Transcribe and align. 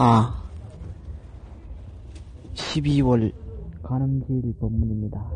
아, 0.00 0.32
12월 2.54 3.32
가늠제일 3.82 4.54
법문입니다. 4.60 5.28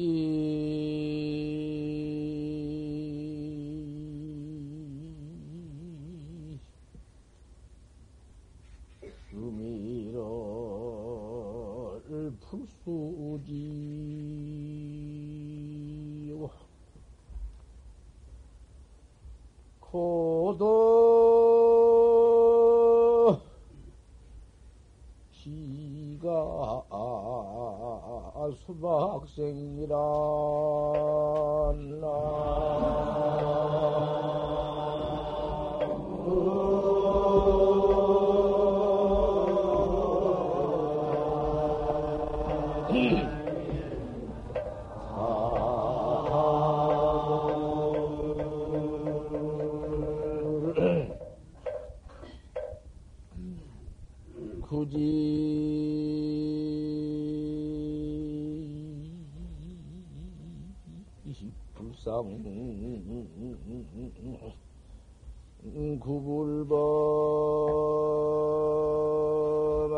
이 0.00 0.27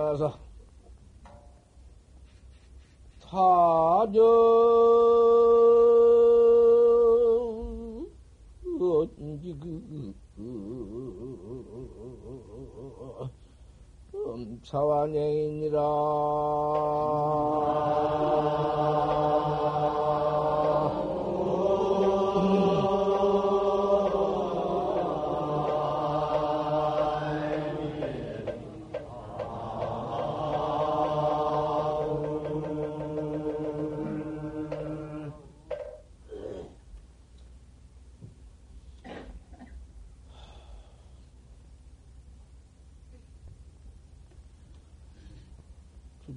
구불범에서 0.00 0.38
타저 3.20 4.20
언지 8.80 9.54
그 9.60 10.14
사완행이니라 14.64 15.80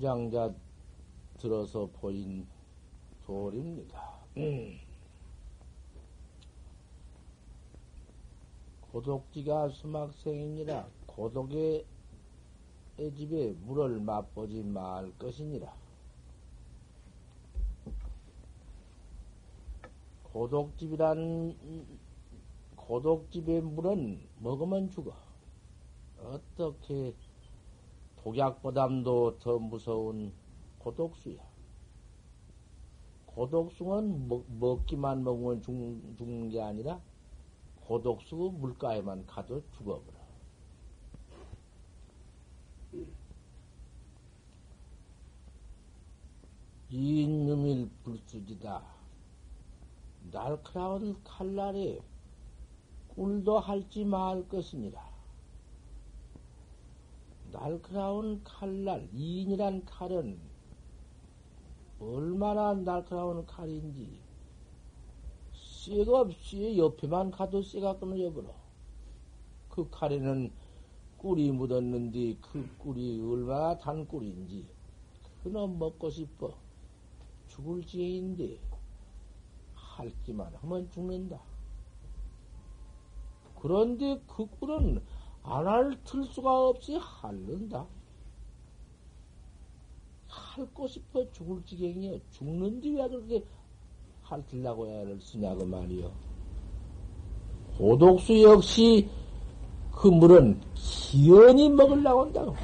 주장자 0.04 0.54
들어서 1.38 1.90
보인 1.94 2.46
돌입니다. 3.26 4.20
음. 4.36 4.78
고독지가 8.82 9.70
수막생이니라 9.70 10.90
고독의 11.06 11.86
집에 13.16 13.54
물을 13.62 14.02
맛보지 14.02 14.62
말 14.64 15.18
것이니라. 15.18 15.74
고독집이란 20.34 21.56
고독집의 22.76 23.62
물은 23.62 24.28
먹으면 24.40 24.90
죽어. 24.90 25.16
어떻게 26.22 27.14
독약보담도 28.24 29.40
더 29.40 29.60
무서운 29.60 30.32
고독수야. 30.80 31.44
고독수는 33.26 34.30
먹, 34.30 34.46
먹기만 34.48 35.24
먹으면 35.26 35.62
죽, 35.62 35.74
죽는 36.18 36.50
게 36.50 36.62
아니라 36.62 37.02
고독수 37.82 38.54
물가에만 38.60 39.26
가도 39.26 39.62
죽어버려. 39.72 40.24
인유밀 46.90 47.90
불수지다. 48.04 48.84
날카로운 50.32 51.22
칼날에 51.26 52.00
꿀도 53.10 53.60
할지 53.60 54.06
말 54.06 54.48
것이니라. 54.48 55.13
날카로운 57.54 58.44
칼날, 58.44 59.08
인이란 59.14 59.86
칼은 59.86 60.40
얼마나 62.00 62.74
날카로운 62.74 63.46
칼인지, 63.46 64.20
쇠가 65.54 66.22
없이 66.22 66.76
옆에만 66.76 67.30
가도 67.30 67.62
쇠가 67.62 68.00
끊어져버려. 68.00 68.50
그 69.70 69.88
칼에는 69.92 70.52
꿀이 71.20 71.52
묻었는데 71.52 72.38
그 72.42 72.68
꿀이 72.80 73.22
얼마나 73.22 73.78
단 73.78 74.08
꿀인지, 74.08 74.66
그놈 75.44 75.78
먹고 75.78 76.10
싶어. 76.10 76.56
죽을 77.50 77.86
지경인데, 77.86 78.60
할기만 79.76 80.56
하면 80.56 80.90
죽는다. 80.90 81.40
그런데 83.62 84.20
그 84.28 84.48
꿀은 84.60 85.04
안할 85.44 85.98
수가 86.06 86.70
없이 86.70 86.96
핥는다. 86.96 87.86
핥고 90.28 90.88
싶어 90.88 91.32
죽을 91.32 91.62
지경이여. 91.66 92.18
죽는데 92.32 92.90
왜 92.90 93.08
그렇게 93.08 93.44
핥으려고 94.24 94.88
애를 94.88 95.20
쓰냐고 95.22 95.66
말이여. 95.66 96.12
고독수 97.78 98.42
역시 98.42 99.10
그 99.92 100.08
물은 100.08 100.62
희연히 100.76 101.70
먹으려고 101.70 102.22
한다고. 102.22 102.56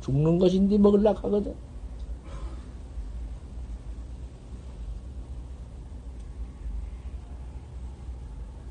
죽는 0.00 0.38
것인데 0.38 0.78
먹으려고 0.78 1.18
하거든. 1.26 1.54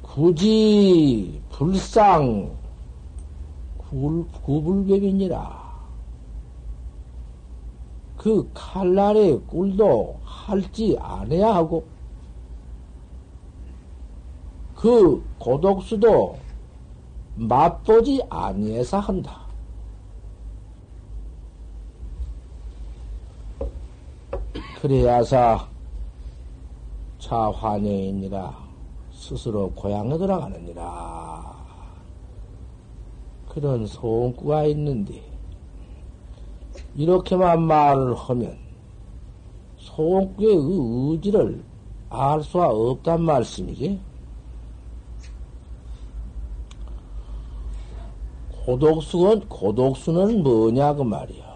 굳이 0.01 1.39
불상 1.51 2.57
구불법이니라. 3.89 5.67
그 8.17 8.49
칼날의 8.53 9.41
꿀도 9.47 10.19
할지 10.23 10.97
않아야 10.99 11.55
하고, 11.55 11.85
그 14.75 15.23
고독수도 15.39 16.37
맛보지 17.35 18.21
아니해서 18.29 18.99
한다. 18.99 19.41
그래야사 24.81 25.67
자환영이니라 27.17 28.55
스스로 29.11 29.71
고향에 29.71 30.17
들어가느니라. 30.17 31.56
그런 33.59 33.87
소원구가 33.87 34.65
있는데, 34.65 35.19
이렇게만 36.93 37.63
말을 37.63 38.13
하면, 38.13 38.55
소원구의 39.77 40.55
의지를 40.55 41.63
알 42.07 42.43
수가 42.43 42.69
없단 42.69 43.19
말씀이지. 43.23 43.99
고독수는, 48.63 49.49
고독수는 49.49 50.43
뭐냐, 50.43 50.93
그 50.93 51.01
말이야. 51.01 51.47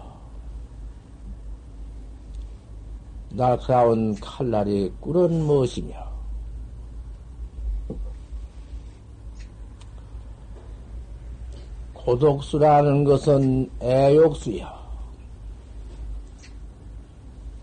날카로운 3.30 4.16
칼날이 4.16 4.92
꿀은 5.00 5.46
무엇이며, 5.46 6.11
고독수라는 12.04 13.04
것은 13.04 13.70
애욕수야. 13.80 14.82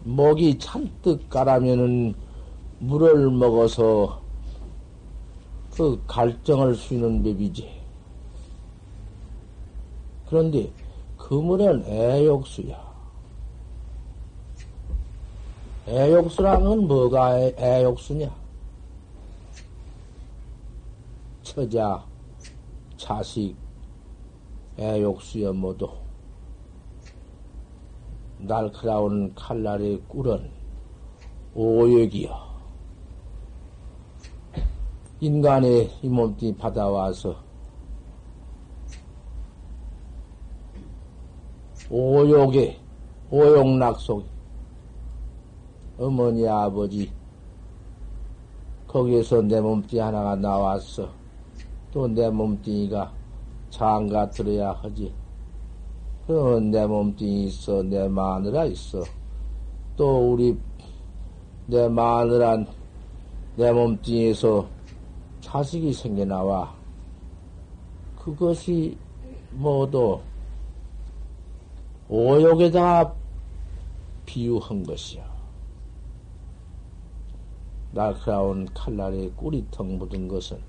목이 0.03 0.57
잔뜩 0.57 1.29
가라면은 1.29 2.15
물을 2.79 3.29
먹어서 3.29 4.21
그 5.73 6.01
갈증을 6.07 6.75
수는 6.75 7.21
법이지. 7.21 7.69
그런데 10.27 10.71
그 11.17 11.33
물은 11.33 11.83
애욕수야. 11.85 12.89
애욕수랑은 15.87 16.87
뭐가 16.87 17.39
애, 17.39 17.83
욕수냐 17.83 18.29
처자, 21.41 22.05
자식, 22.95 23.55
애욕수여 24.79 25.51
모두 25.51 25.89
날카로운 28.37 29.35
칼날의 29.35 30.01
꿀은 30.07 30.49
오욕이여. 31.53 32.49
인간의 35.19 35.91
이 36.01 36.07
몸뚱이 36.07 36.55
받아와서 36.55 37.35
오욕에, 41.89 42.79
오욕락 43.29 43.99
속, 43.99 44.25
어머니, 45.97 46.47
아버지, 46.47 47.11
거기에서 48.87 49.41
내 49.41 49.59
몸뚱이 49.59 49.99
하나가 49.99 50.37
나왔어. 50.37 51.09
또 51.91 52.07
내 52.07 52.29
몸뚱이가 52.29 53.18
장가 53.69 54.29
들어야 54.29 54.71
하지. 54.71 55.13
그러면 56.25 56.71
내 56.71 56.85
몸뚱이 56.85 57.45
있어, 57.45 57.81
내 57.83 58.07
마누라 58.07 58.65
있어. 58.65 59.03
또 59.95 60.33
우리, 60.33 60.57
내 61.67 61.87
마누라, 61.87 62.65
내 63.55 63.71
몸뚱이에서 63.71 64.67
자식이 65.41 65.93
생겨나와. 65.93 66.75
그것이 68.17 68.97
모두 69.51 70.19
오욕에다가 72.07 73.15
비유한 74.25 74.83
것이요. 74.83 75.23
날카로운 77.91 78.65
칼날에 78.73 79.29
꿀이턱 79.31 79.85
묻은 79.85 80.27
것은 80.27 80.68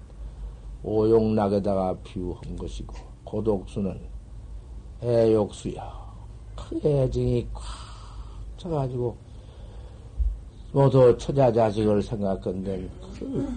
오욕락에다가 0.82 1.97
비유한 2.03 2.56
것이고, 2.56 2.94
고독수는 3.25 4.00
애욕수야. 5.03 6.00
그 6.56 6.81
애증이 6.85 7.49
꽉 7.53 7.62
차가지고, 8.56 9.17
모두 10.73 11.17
처자 11.19 11.53
자식을 11.53 12.03
생각한데, 12.03 12.88
그, 13.19 13.49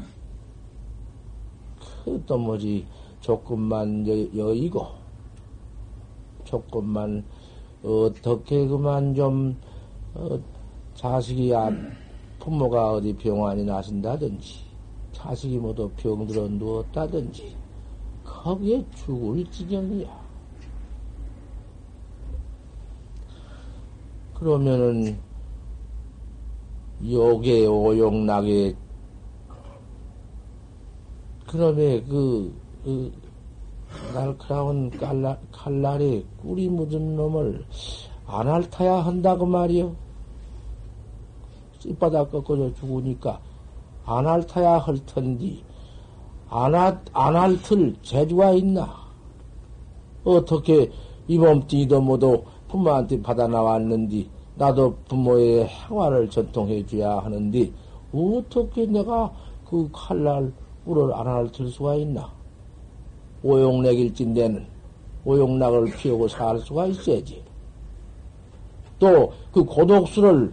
그, 2.04 2.24
또 2.26 2.38
뭐지, 2.38 2.86
조금만 3.22 4.06
여, 4.08 4.14
여이고, 4.36 4.88
조금만 6.44 7.24
어떻게 7.84 8.68
그만 8.68 9.14
좀, 9.16 9.58
어, 10.14 10.40
자식이, 10.96 11.56
안, 11.56 11.96
부모가 12.40 12.94
어디 12.94 13.16
병환이 13.16 13.64
나신다든지, 13.64 14.63
자식이 15.14 15.58
모두 15.58 15.90
병들어 15.96 16.48
누웠다든지, 16.50 17.56
거기에 18.26 18.84
죽을 18.96 19.50
지경이야. 19.50 20.24
그러면은, 24.34 25.18
욕에 27.10 27.66
오욕락에, 27.66 28.76
그놈의 31.48 32.04
그, 32.06 32.54
그 32.84 33.14
날카로운 34.14 34.90
칼날, 34.90 35.40
칼날에 35.52 36.24
꿀이 36.42 36.68
묻은 36.70 37.16
놈을 37.16 37.66
안 38.26 38.48
핥아야 38.48 39.06
한다고 39.06 39.46
말이요. 39.46 39.96
쌔바닥 41.80 42.32
꺾어져 42.32 42.74
죽으니까 42.74 43.40
안 44.06 44.26
핥아야 44.26 44.78
할 44.80 44.98
텐디, 45.06 45.64
안, 46.50 46.76
안 46.76 47.36
핥을 47.36 47.96
재주가 48.02 48.52
있나? 48.52 48.94
어떻게 50.24 50.92
이 51.28 51.38
몸뚱이도 51.38 52.02
모두 52.02 52.44
부모한테 52.68 53.22
받아 53.22 53.48
나왔는디, 53.48 54.30
나도 54.56 54.96
부모의 55.08 55.66
행화를 55.66 56.30
전통해 56.30 56.86
줘야 56.86 57.18
하는데, 57.20 57.72
어떻게 58.14 58.86
내가 58.86 59.34
그 59.68 59.90
칼날 59.92 60.52
꿀을 60.86 61.14
안 61.14 61.28
핥을 61.28 61.70
수가 61.70 61.96
있나? 61.96 62.32
오용락일진데는 63.42 64.66
오용락을 65.26 65.86
피우고 65.98 66.28
살 66.28 66.60
수가 66.60 66.88
있어야지. 66.88 67.44
또 69.00 69.32
그 69.54 69.64
고독수를 69.64 70.52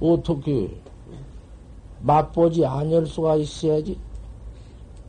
어떻게 0.00 0.68
맛보지 2.04 2.64
않을 2.64 3.06
수가 3.06 3.36
있어야지. 3.36 3.98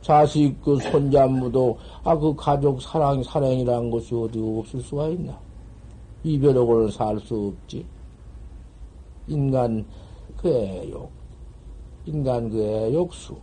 자식 0.00 0.54
그 0.62 0.78
손자무도 0.78 1.78
아 2.04 2.16
그 2.16 2.34
가족 2.34 2.80
사랑 2.80 3.22
사랑이라는 3.22 3.90
것이 3.90 4.14
어디 4.14 4.40
없을 4.40 4.80
수가 4.80 5.08
있나? 5.08 5.38
이별하고는 6.24 6.90
살 6.90 7.18
수 7.20 7.52
없지. 7.54 7.84
인간 9.28 9.84
그 10.36 10.48
애욕, 10.48 11.10
인간 12.06 12.48
그 12.48 12.62
애욕수. 12.62 13.36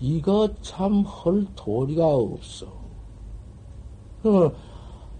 이거 0.00 0.48
참 0.62 1.02
헐 1.02 1.46
도리가 1.54 2.06
없어. 2.06 2.66
그러면 4.22 4.54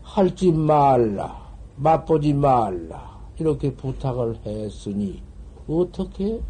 할지 0.02 0.50
말라, 0.50 1.54
맛보지 1.76 2.32
말라, 2.32 3.20
이렇게 3.38 3.72
부탁을 3.74 4.38
했으니, 4.44 5.22
어떻게 5.68 6.40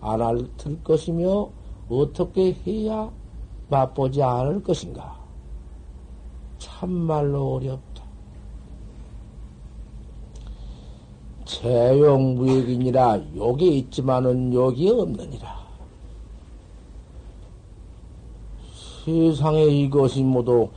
안할 0.00 0.46
것이며, 0.84 1.48
어떻게 1.88 2.56
해야 2.66 3.10
맛보지 3.68 4.22
않을 4.22 4.62
것인가? 4.62 5.18
참말로 6.58 7.54
어렵다. 7.54 8.04
채용무역이니라 11.44 13.20
욕이 13.36 13.78
있지만은 13.78 14.52
욕이 14.52 14.90
없느니라. 14.90 15.58
세상에 19.04 19.64
이것이 19.64 20.22
모두 20.22 20.68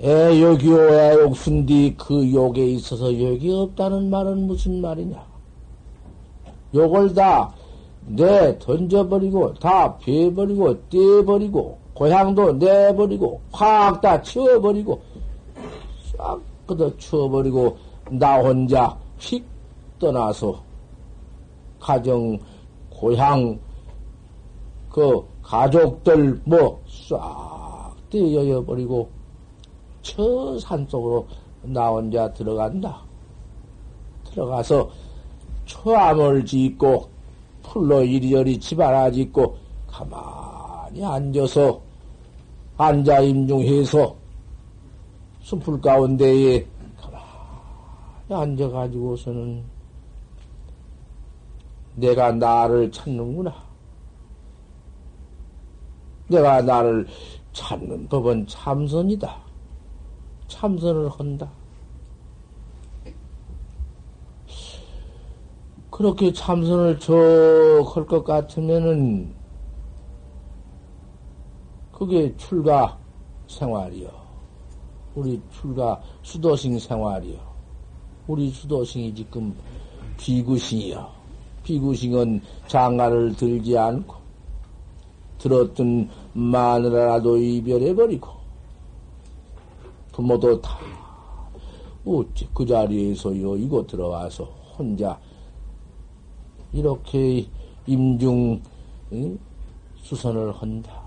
애욕이요 0.00 0.94
애욕순디 0.94 1.96
그 1.98 2.32
욕에 2.32 2.64
있어서 2.66 3.12
욕이 3.12 3.52
없다는 3.52 4.10
말은 4.10 4.46
무슨 4.46 4.80
말이냐? 4.80 5.24
욕을 6.74 7.14
다 7.14 7.52
내 8.06 8.58
던져버리고 8.58 9.54
다 9.54 9.96
베버리고 9.98 10.88
떼버리고 10.88 11.78
고향도 11.94 12.54
내버리고 12.54 13.40
확 13.52 14.00
다 14.00 14.20
치워버리고 14.20 15.00
싹 16.16 16.40
끄덕 16.66 16.98
치워버리고 16.98 17.76
나 18.10 18.38
혼자 18.40 18.96
휙 19.18 19.44
떠나서 19.98 20.62
가정 21.80 22.38
고향 22.90 23.58
그 24.90 25.22
가족들 25.42 26.40
뭐 26.44 26.84
싹 27.08 27.94
떼어버리고 28.10 29.08
저 30.02 30.58
산속으로 30.58 31.26
나 31.62 31.88
혼자 31.88 32.32
들어간다. 32.32 33.02
들어가서 34.30 34.90
초암을 35.64 36.44
짓고 36.44 37.08
풀로 37.64 38.02
이리저리 38.02 38.60
집안아 38.60 39.10
짓고 39.10 39.56
가만히 39.88 41.04
앉아서 41.04 41.80
앉아 42.76 43.20
임중해서 43.20 44.16
숲풀 45.40 45.80
가운데에 45.80 46.66
가만히 46.96 48.42
앉아가지고서는 48.42 49.64
내가 51.96 52.32
나를 52.32 52.90
찾는구나. 52.90 53.54
내가 56.28 56.62
나를 56.62 57.06
찾는 57.52 58.08
법은 58.08 58.46
참선이다. 58.46 59.36
참선을 60.48 61.08
한다. 61.10 61.50
그렇게 65.94 66.32
참선을 66.32 66.98
쭉할것 66.98 68.24
같으면은 68.24 69.32
그게 71.92 72.36
출가 72.36 72.98
생활이요. 73.46 74.10
우리 75.14 75.40
출가 75.52 76.02
수도승 76.24 76.80
생활이요. 76.80 77.38
우리 78.26 78.50
수도승이 78.50 79.14
지금 79.14 79.54
비구싱이요. 80.16 81.08
비구싱은 81.62 82.42
장가를 82.66 83.36
들지 83.36 83.78
않고 83.78 84.16
들었던 85.38 86.10
마누라라도 86.32 87.36
이별해버리고 87.36 88.30
부모도 90.10 90.60
다 90.60 90.76
어째 92.04 92.48
그 92.52 92.66
자리에서요 92.66 93.56
이거 93.58 93.86
들어와서 93.86 94.42
혼자 94.76 95.16
이렇게 96.74 97.46
임중 97.86 98.60
응? 99.12 99.38
수선을 100.02 100.52
한다. 100.52 101.00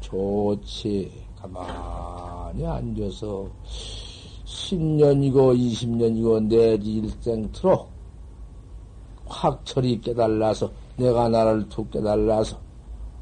좋지 0.00 1.12
가만히 1.36 2.64
앉아서 2.64 3.46
10년이고 4.46 5.54
20년이고 5.54 6.46
내지 6.48 6.94
일생토록 6.94 7.90
확철이 9.26 10.00
깨달라서 10.00 10.70
내가 10.96 11.28
나를 11.28 11.68
툭 11.68 11.90
깨달라서 11.90 12.58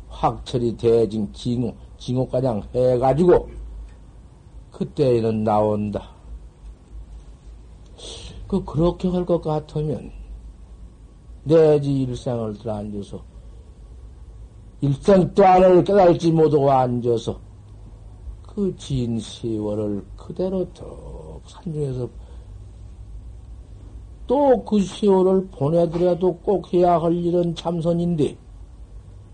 확철이 0.09 0.77
대징 0.77 1.33
징후 1.33 1.75
징후가량 1.99 2.63
해가지고 2.73 3.51
그때에는 4.71 5.43
나온다. 5.43 6.11
그 8.47 8.65
그렇게 8.65 9.09
할 9.09 9.25
것 9.25 9.41
같으면 9.41 10.13
내지 11.45 12.03
일생을 12.03 12.55
들어 12.59 12.75
앉아서 12.77 13.23
일생 14.81 15.33
또한을 15.35 15.85
깨달지 15.85 16.33
못하고 16.33 16.71
앉아서 16.71 17.39
그 18.43 18.75
진 18.77 19.19
세월을 19.19 20.05
그대로 20.17 20.67
더 20.73 21.41
산중에서 21.47 22.09
또 24.27 24.65
그 24.65 24.81
세월을 24.81 25.49
보내더라도 25.49 26.35
꼭 26.39 26.73
해야 26.73 26.99
할 27.01 27.13
일은 27.15 27.55
참선인데 27.55 28.37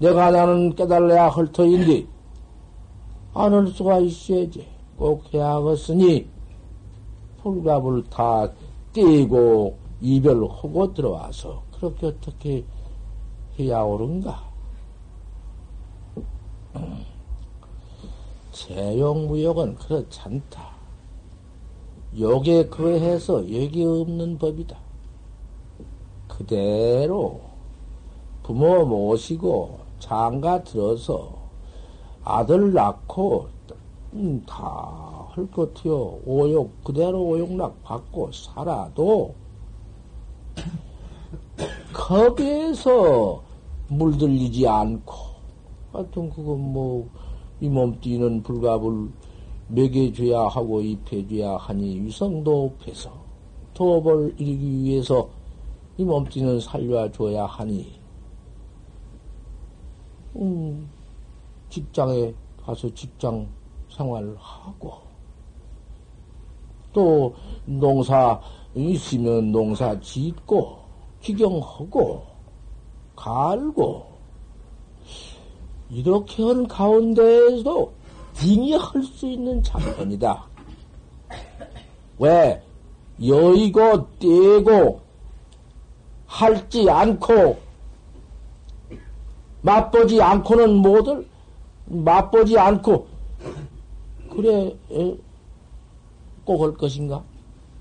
내가 0.01 0.31
나는 0.31 0.75
깨달아야 0.75 1.29
할 1.29 1.47
터인데 1.53 2.07
안 3.35 3.53
할 3.55 3.67
수가 3.69 3.99
있어야지 4.01 4.67
꼭 4.97 5.23
해야 5.33 5.55
하겠으니 5.55 6.27
불갑을 7.43 8.03
다 8.11 8.51
떼고 8.93 9.77
이별하고 10.01 10.93
들어와서 10.95 11.63
그렇게 11.81 12.09
어떻게 12.09 12.65
해야 13.59 13.81
옳은가? 13.81 14.51
세용무욕은 18.53 19.77
그렇지 19.77 20.21
않다. 20.21 20.71
욕에 22.19 22.67
그해서 22.67 23.39
여기 23.39 23.83
없는 23.83 24.37
법이다. 24.37 24.77
그대로 26.29 27.41
부모 28.43 28.85
모시고 28.85 29.79
장가 30.01 30.65
들어서 30.65 31.39
아들 32.23 32.75
낳고 32.75 33.49
음, 34.13 34.45
다할 34.47 35.51
것 35.51 35.73
같아요. 35.73 36.19
오욕 36.27 36.85
그대로 36.85 37.23
오욕락 37.23 37.83
받고 37.83 38.33
살아도 38.33 39.35
거기에서 41.93 43.43
물들리지 43.89 44.67
않고 44.69 45.15
하여튼 45.93 46.31
그건 46.31 46.73
뭐 46.73 47.31
이 47.61 47.69
몸띠는 47.69 48.43
불갑을 48.43 49.11
먹여줘야 49.69 50.47
하고 50.49 50.81
입혀줘야 50.81 51.57
하니 51.57 52.01
위성도 52.01 52.65
없해서 52.65 53.13
도업을 53.75 54.35
이루기 54.39 54.83
위해서 54.85 55.29
이 55.99 56.05
몸띠는 56.05 56.61
살려줘야 56.61 57.45
하니. 57.45 58.01
음, 60.37 60.89
직장에 61.69 62.33
가서 62.63 62.93
직장 62.95 63.47
생활을 63.91 64.35
하고 64.39 64.95
또 66.93 67.35
농사 67.67 68.41
있으면 68.75 69.53
농사 69.53 69.99
짓고 70.01 70.80
기경하고 71.23 72.25
갈고 73.17 74.07
이렇게 75.91 76.43
한 76.43 76.67
가운데에서 76.67 77.91
딩이 78.35 78.75
할 78.75 79.03
수 79.03 79.27
있는 79.27 79.63
참선이다. 79.63 80.47
왜 82.19 82.63
여의고 83.23 84.07
떼고 84.19 85.01
할지 86.27 86.89
않고 86.89 87.59
맛보지 89.63 90.23
않고는 90.23 90.77
뭐들 90.77 91.29
맛보지 91.87 92.59
않고 92.59 93.07
그래 94.31 94.75
꼭할 96.45 96.73
것인가? 96.75 97.23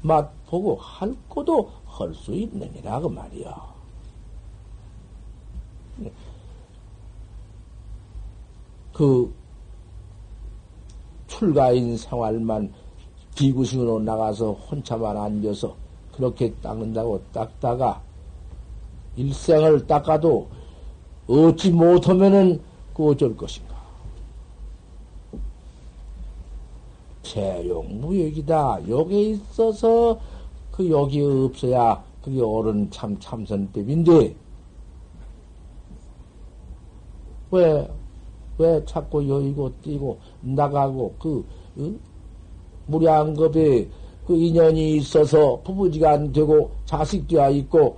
맛보고 0.02 0.76
할 0.76 1.14
것도 1.30 1.70
할 2.04 2.14
수 2.14 2.34
있느니라 2.34 3.00
그 3.00 3.08
말이야. 3.08 3.80
그 8.94 9.34
출가인 11.28 11.96
생활만 11.96 12.74
비구식으로 13.36 14.00
나가서 14.00 14.52
혼자만 14.52 15.16
앉아서 15.16 15.76
그렇게 16.14 16.54
닦는다고 16.56 17.22
닦다가 17.32 18.02
일생을 19.16 19.88
닦아도 19.88 20.50
얻지 21.28 21.72
못하면은 21.72 22.62
그 22.94 23.10
어쩔 23.10 23.36
것인가? 23.38 23.80
재용무역이다. 27.24 28.90
여기에 28.90 29.22
있어서 29.22 30.20
그 30.80 30.90
여기 30.90 31.22
없어야 31.22 32.02
그게 32.24 32.40
옳은 32.40 32.90
참 32.90 33.20
참선법인데 33.20 34.34
왜, 37.52 37.90
왜 38.58 38.86
자꾸 38.86 39.28
여의고 39.28 39.74
뛰고 39.82 40.18
나가고 40.40 41.16
그, 41.20 41.46
응? 41.80 42.00
무량겁에 42.86 43.90
그 44.26 44.38
인연이 44.38 44.96
있어서 44.96 45.60
부부지간 45.66 46.32
되고 46.32 46.72
자식 46.86 47.28
되어 47.28 47.50
있고 47.50 47.98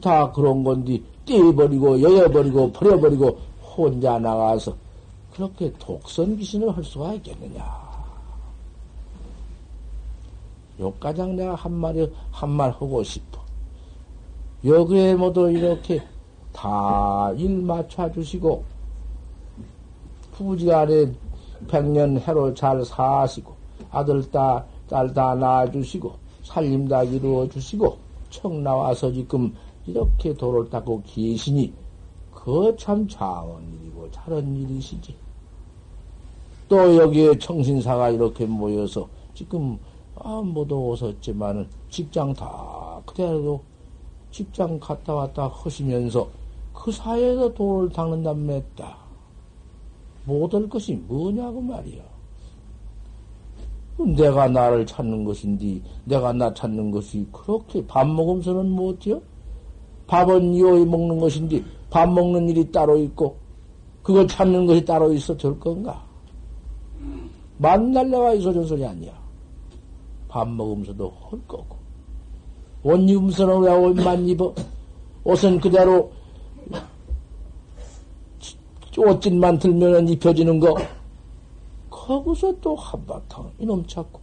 다 0.00 0.30
그런 0.30 0.62
건데 0.62 1.02
떼버리고 1.26 2.00
여여버리고 2.00 2.70
버려버리고 2.70 3.36
혼자 3.60 4.16
나가서 4.20 4.76
그렇게 5.32 5.72
독선 5.76 6.36
귀신을 6.36 6.70
할 6.70 6.84
수가 6.84 7.14
있겠느냐. 7.14 7.81
요가장 10.82 11.36
내가 11.36 11.54
한마디, 11.54 12.12
한말 12.32 12.70
하고 12.72 13.02
싶어. 13.04 13.40
여기에 14.64 15.14
모두 15.14 15.50
이렇게 15.50 16.02
다 16.52 17.32
일 17.36 17.62
맞춰주시고, 17.62 18.64
부부지간에 20.32 21.12
백년 21.68 22.18
해로 22.18 22.52
잘 22.54 22.84
사시고, 22.84 23.54
아들, 23.90 24.28
딸, 24.30 24.66
딸다 24.88 25.36
낳아주시고, 25.36 26.12
살림 26.42 26.88
다 26.88 27.02
이루어주시고, 27.04 27.96
청 28.30 28.62
나와서 28.62 29.12
지금 29.12 29.54
이렇게 29.86 30.34
도를 30.34 30.68
닦고 30.68 31.02
계시니, 31.06 31.72
그참 32.34 33.06
장한 33.06 33.62
일이고, 33.80 34.10
잘한 34.10 34.56
일이시지. 34.56 35.14
또 36.68 36.96
여기에 36.96 37.38
청신사가 37.38 38.10
이렇게 38.10 38.46
모여서 38.46 39.06
지금 39.34 39.78
아, 40.24 40.40
모두 40.40 40.76
오셨지만은 40.76 41.66
직장 41.90 42.32
다 42.32 43.00
그대로 43.04 43.60
직장 44.30 44.78
갔다 44.78 45.14
왔다 45.14 45.48
하시면서 45.48 46.28
그 46.72 46.92
사이에서 46.92 47.52
돈을 47.52 47.90
닦는단 47.90 48.46
맸다. 48.46 48.94
못할 50.24 50.68
것이 50.68 50.94
뭐냐고 50.94 51.60
말이야. 51.60 52.02
내가 54.16 54.48
나를 54.48 54.86
찾는 54.86 55.24
것인데, 55.24 55.80
내가 56.04 56.32
나 56.32 56.54
찾는 56.54 56.92
것이 56.92 57.26
그렇게 57.32 57.84
밥 57.86 58.08
먹으면서는 58.08 58.70
못해요? 58.70 59.20
밥은 60.06 60.54
이호이 60.54 60.84
먹는 60.84 61.18
것인데, 61.18 61.62
밥 61.90 62.08
먹는 62.08 62.48
일이 62.48 62.70
따로 62.70 62.96
있고, 62.96 63.36
그걸 64.02 64.26
찾는 64.26 64.66
것이 64.66 64.84
따로 64.84 65.12
있어 65.12 65.36
될 65.36 65.58
건가? 65.58 66.02
만날 67.58 68.08
내가 68.08 68.32
있어준 68.34 68.64
소리 68.64 68.86
아니야. 68.86 69.21
밥 70.32 70.48
먹으면서도 70.48 71.12
할 71.30 71.46
거고. 71.46 71.76
옷 72.84 72.96
입으면서는 72.96 73.60
왜 73.60 73.70
옷만 73.70 74.26
입어? 74.28 74.54
옷은 75.24 75.60
그대로 75.60 76.10
옷짓만 78.96 79.58
들면 79.58 80.08
입혀지는 80.08 80.58
거. 80.58 80.74
거기서 81.90 82.58
또 82.62 82.74
한바탕 82.74 83.52
이놈 83.58 83.86
찾고 83.86 84.20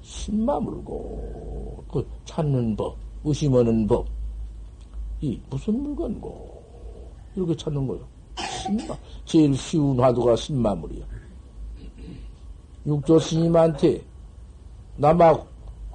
신마 0.00 0.60
물고 0.60 1.84
그 1.90 2.08
찾는 2.24 2.76
법, 2.76 2.96
의심하는 3.24 3.84
법. 3.84 4.06
이 5.20 5.40
무슨 5.50 5.82
물건고 5.82 6.62
이렇게 7.34 7.56
찾는 7.56 7.84
거요. 7.84 7.98
신마 8.62 8.96
제일 9.24 9.56
쉬운 9.56 9.98
화두가 9.98 10.36
신마물이야. 10.36 11.04
육조 12.86 13.18
스님한테 13.18 14.04
남학 14.96 15.46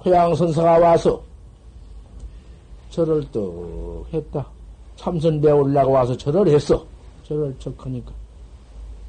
회양선사가 0.04 0.78
와서 0.78 1.20
절을 2.90 3.30
떡 3.32 4.06
했다. 4.12 4.46
참선 4.96 5.40
배우려고 5.40 5.92
와서 5.92 6.16
절을 6.16 6.48
했어. 6.48 6.84
절을 7.24 7.54
척하니까. 7.58 8.12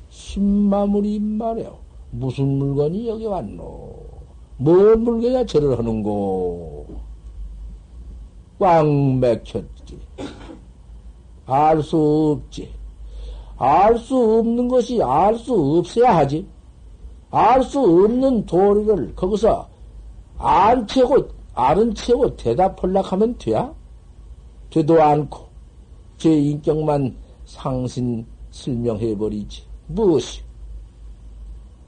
신마물이 0.09 1.19
말이야. 1.19 1.71
무슨 2.12 2.47
물건이 2.57 3.07
여기 3.07 3.25
왔노? 3.25 3.95
뭔 4.57 5.03
물건이야 5.03 5.45
절을 5.45 5.77
하는고? 5.77 6.85
꽉 8.59 8.88
맥혔지. 8.88 10.00
알 11.45 11.81
수 11.81 12.38
없지. 12.39 12.71
알 13.57 13.97
수 13.97 14.15
없는 14.39 14.67
것이 14.67 15.01
알 15.03 15.35
수 15.35 15.53
없어야 15.53 16.17
하지. 16.17 16.47
알 17.31 17.62
수 17.63 17.79
없는 17.79 18.45
도리를 18.45 19.15
거기서 19.15 19.73
안 20.38 20.86
채고, 20.88 21.28
아는 21.54 21.94
채고 21.94 22.36
대답하려고 22.36 23.08
하면 23.10 23.38
돼야? 23.38 23.74
되도 24.70 25.02
않고, 25.02 25.48
제 26.18 26.32
인격만 26.34 27.16
상신 27.46 28.25
설명해버리지. 28.52 29.63
무엇이? 29.88 30.42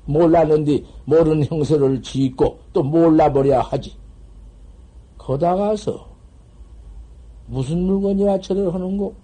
몰랐는데 0.06 0.84
모르는 1.06 1.46
형세를 1.46 2.02
짓고 2.02 2.60
또 2.74 2.84
몰라버려야 2.84 3.62
하지. 3.62 3.96
거다가서 5.18 6.08
무슨 7.48 7.80
물건이와 7.84 8.40
처를 8.40 8.74
하는고? 8.74 9.16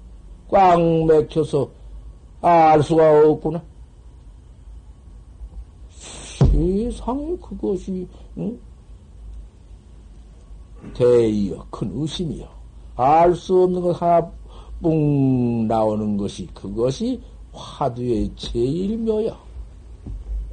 꽉 0.49 0.81
맥혀서 0.81 1.69
알 2.41 2.81
수가 2.81 3.29
없구나. 3.29 3.61
세상에 5.89 7.35
그것이 7.37 8.07
응? 8.37 8.59
대의여 10.93 11.65
큰 11.69 11.91
의심이여. 11.93 12.47
알 12.95 13.33
수 13.35 13.63
없는 13.63 13.81
것 13.81 14.01
하나 14.01 14.29
뿡 14.81 15.65
나오는 15.67 16.17
것이 16.17 16.47
그것이 16.53 17.21
화두의 17.53 18.31
제일 18.35 18.97
묘야 18.97 19.37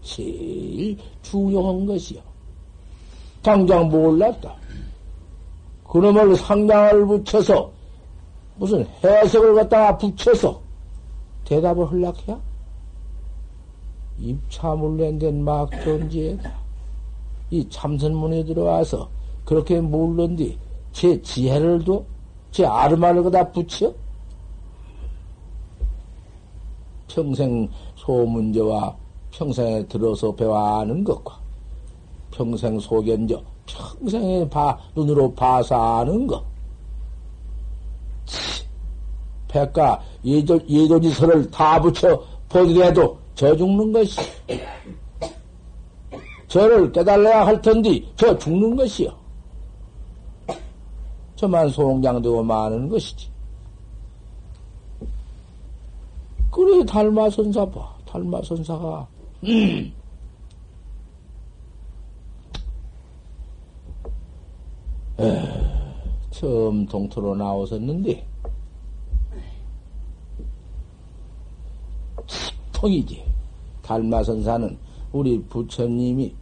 제일 0.02 0.96
중요한 1.22 1.86
것이요 1.86 2.20
당장 3.42 3.88
몰랐다. 3.88 4.54
그놈을 5.88 6.36
상장을 6.36 7.06
붙여서 7.06 7.70
무슨 8.56 8.86
해석을 9.02 9.54
갖다가 9.54 9.96
붙여서 9.96 10.60
대답을 11.44 11.86
흘락해야? 11.86 12.38
입차물랜된 14.18 15.44
막존지에다. 15.44 16.52
이 17.50 17.66
참선문에 17.70 18.44
들어와서 18.44 19.08
그렇게 19.48 19.80
몰른디 19.80 20.58
제 20.92 21.22
지혜를 21.22 21.82
둬? 21.82 22.04
제 22.50 22.66
아르마를 22.66 23.22
거다 23.22 23.50
붙여? 23.50 23.90
평생 27.08 27.66
소문제와 27.96 28.94
평생에 29.30 29.86
들어서 29.86 30.30
배워하는 30.34 31.02
것과 31.02 31.40
평생 32.30 32.78
소견저 32.78 33.42
평생에 33.64 34.46
봐, 34.50 34.78
눈으로 34.94 35.32
봐서 35.32 36.00
아는 36.00 36.26
것. 36.26 36.44
백가 39.48 40.02
예도, 40.26 40.60
예도지서를 40.68 41.50
다 41.50 41.80
붙여 41.80 42.22
보더라도 42.50 43.16
저 43.34 43.56
죽는 43.56 43.94
것이. 43.94 44.20
저를 46.48 46.92
깨달아야 46.92 47.46
할 47.46 47.62
텐데, 47.62 47.98
저 48.14 48.36
죽는 48.36 48.76
것이요. 48.76 49.17
저만 51.38 51.68
송장되고 51.68 52.42
마는 52.42 52.88
것이지. 52.88 53.30
그래, 56.50 56.84
달마선사 56.84 57.64
봐. 57.66 57.94
달마선사가, 58.04 59.06
처음 66.32 66.84
동토로 66.86 67.36
나오셨는데, 67.36 68.26
통이지. 72.72 73.24
달마선사는 73.82 74.76
우리 75.12 75.40
부처님이 75.44 76.34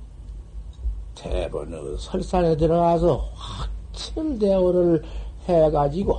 대번의 1.14 1.98
설산에 1.98 2.56
들어가서 2.56 3.28
확 3.34 3.75
철대오를 3.96 5.02
해가지고 5.48 6.18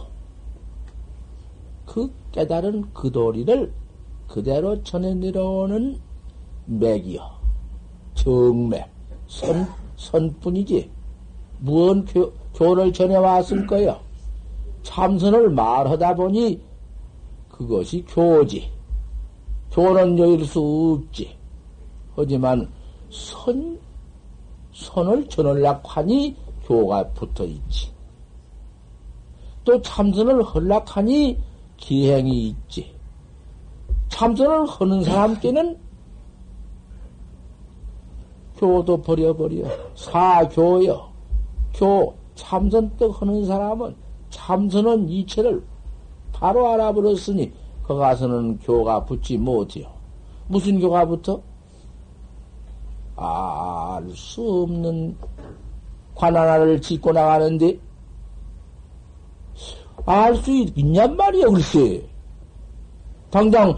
그 1.86 2.12
깨달은 2.34 2.94
그 2.94 3.10
도리를 3.12 3.72
그대로 4.28 4.84
전해 4.84 5.14
내려오는 5.14 5.98
맥이요. 6.66 7.22
정맥, 8.14 8.90
선, 9.28 9.68
선뿐이지. 9.96 10.92
무언 11.60 12.06
교, 12.06 12.34
교를 12.54 12.92
전해왔을 12.92 13.66
거요. 13.66 14.00
참선을 14.84 15.50
말하다 15.50 16.16
보니 16.16 16.62
그것이 17.50 18.04
교지. 18.08 18.70
교는 19.72 20.20
여일 20.20 20.46
수 20.46 21.00
없지. 21.00 21.38
하지만 22.16 22.70
선, 23.10 23.80
선을 24.74 25.28
전하려고 25.30 25.88
하니 25.88 26.36
교가 26.68 27.08
붙어 27.10 27.46
있지. 27.46 27.90
또 29.64 29.82
참선을 29.82 30.44
하려고 30.44 30.86
하니 30.86 31.40
기행이 31.78 32.50
있지. 32.50 32.94
참선을 34.10 34.68
하는 34.68 35.04
사람께는 35.04 35.78
교도 38.58 39.02
버려버려. 39.02 39.68
사교여. 39.96 41.12
교, 41.74 42.16
참선 42.36 42.90
떡 42.98 43.22
하는 43.22 43.46
사람은 43.46 43.96
참선은 44.30 45.08
이체를 45.10 45.64
바로 46.34 46.68
알아버렸으니 46.74 47.52
거 47.84 47.96
가서는 47.96 48.60
교가 48.60 49.06
붙지 49.06 49.38
못해요. 49.38 49.88
무슨 50.48 50.80
교가 50.80 51.06
붙어? 51.06 51.42
알 53.16 54.12
수 54.16 54.64
없는 54.64 55.18
관 56.18 56.36
하나를 56.36 56.82
짓고 56.82 57.12
나가는데 57.12 57.80
알 60.06 60.36
수 60.36 60.52
있냔 60.52 61.16
말이야 61.16 61.48
글쎄. 61.50 62.02
당장 63.30 63.76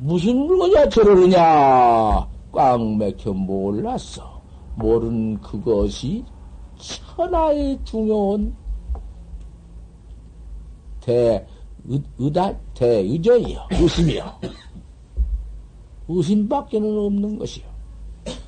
무슨 0.00 0.36
물건이야 0.46 0.88
저러느냐? 0.88 2.28
꽉 2.52 2.80
막혀 2.82 3.32
몰랐어. 3.32 4.40
모르는 4.76 5.40
그것이 5.40 6.24
천하의 7.16 7.78
중요한 7.84 8.54
대 11.00 11.46
의다 12.18 12.52
대의전이요 12.74 13.60
의심이요 13.72 14.24
의심밖에는 16.08 16.98
없는 16.98 17.38
것이요 17.38 17.64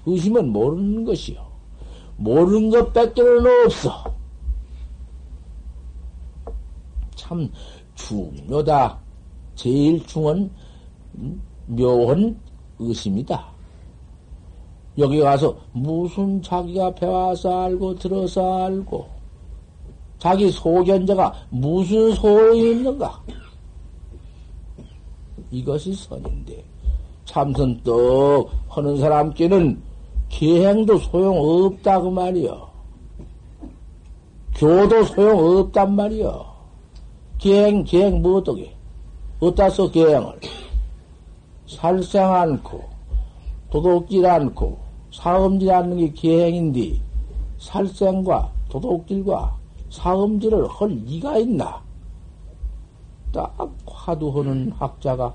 의심은 0.07 0.49
모르는 0.53 1.05
것이요 1.05 1.52
모르는 2.23 2.71
것밖에는 2.71 3.65
없어 3.67 4.05
참 7.17 7.51
중요다. 7.95 8.99
제일 9.55 10.05
중은 10.07 10.51
묘한 11.67 12.39
의심이다. 12.79 13.53
여기 14.99 15.21
가서 15.21 15.57
무슨 15.73 16.43
자기가 16.43 16.95
배워서 16.95 17.65
알고 17.65 17.95
들어서 17.97 18.65
알고 18.65 19.09
자기 20.19 20.51
소견자가 20.51 21.33
무슨 21.51 22.13
소용이 22.15 22.73
있는가? 22.73 23.23
이것이 25.51 25.95
선인데 25.95 26.65
참선 27.25 27.81
떡 27.83 28.51
하는 28.69 28.97
사람께는 28.99 29.83
기행도 30.33 30.99
소용없다 30.99 32.01
그 32.01 32.09
말이여. 32.09 32.73
교도 34.57 35.05
소용없단 35.05 35.95
말이여. 35.95 36.53
기행, 37.39 37.85
기행 37.85 38.23
뭐 38.23 38.39
어떻게? 38.39 38.75
어디다 39.41 39.71
써 39.71 39.91
기행을? 39.91 40.41
살생 41.67 42.33
않고, 42.33 42.83
도둑질 43.71 44.25
않고, 44.25 44.79
사음질 45.13 45.71
않는 45.71 45.99
게 45.99 46.09
기행인데, 46.11 47.01
살생과 47.59 48.51
도둑질과 48.71 49.57
사음질을 49.91 50.67
할 50.67 50.99
이가 51.07 51.39
있나? 51.39 51.83
딱 53.33 53.55
화두하는 53.87 54.73
학자가 54.73 55.35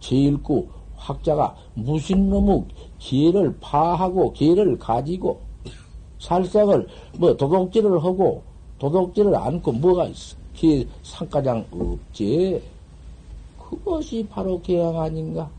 제일구 0.00 0.68
학자가 1.02 1.54
무슨 1.74 2.30
놈의 2.30 2.64
기회를 2.98 3.56
파하고 3.60 4.32
기회를 4.32 4.78
가지고 4.78 5.40
살생을 6.18 6.86
뭐 7.18 7.36
도둑질을 7.36 8.02
하고 8.02 8.42
도둑질을 8.78 9.34
않고 9.34 9.72
뭐가 9.72 10.06
있어? 10.06 10.36
기 10.54 10.86
상가장 11.02 11.64
없지. 11.72 12.62
그것이 13.58 14.26
바로 14.30 14.60
계양 14.60 15.00
아닌가? 15.00 15.50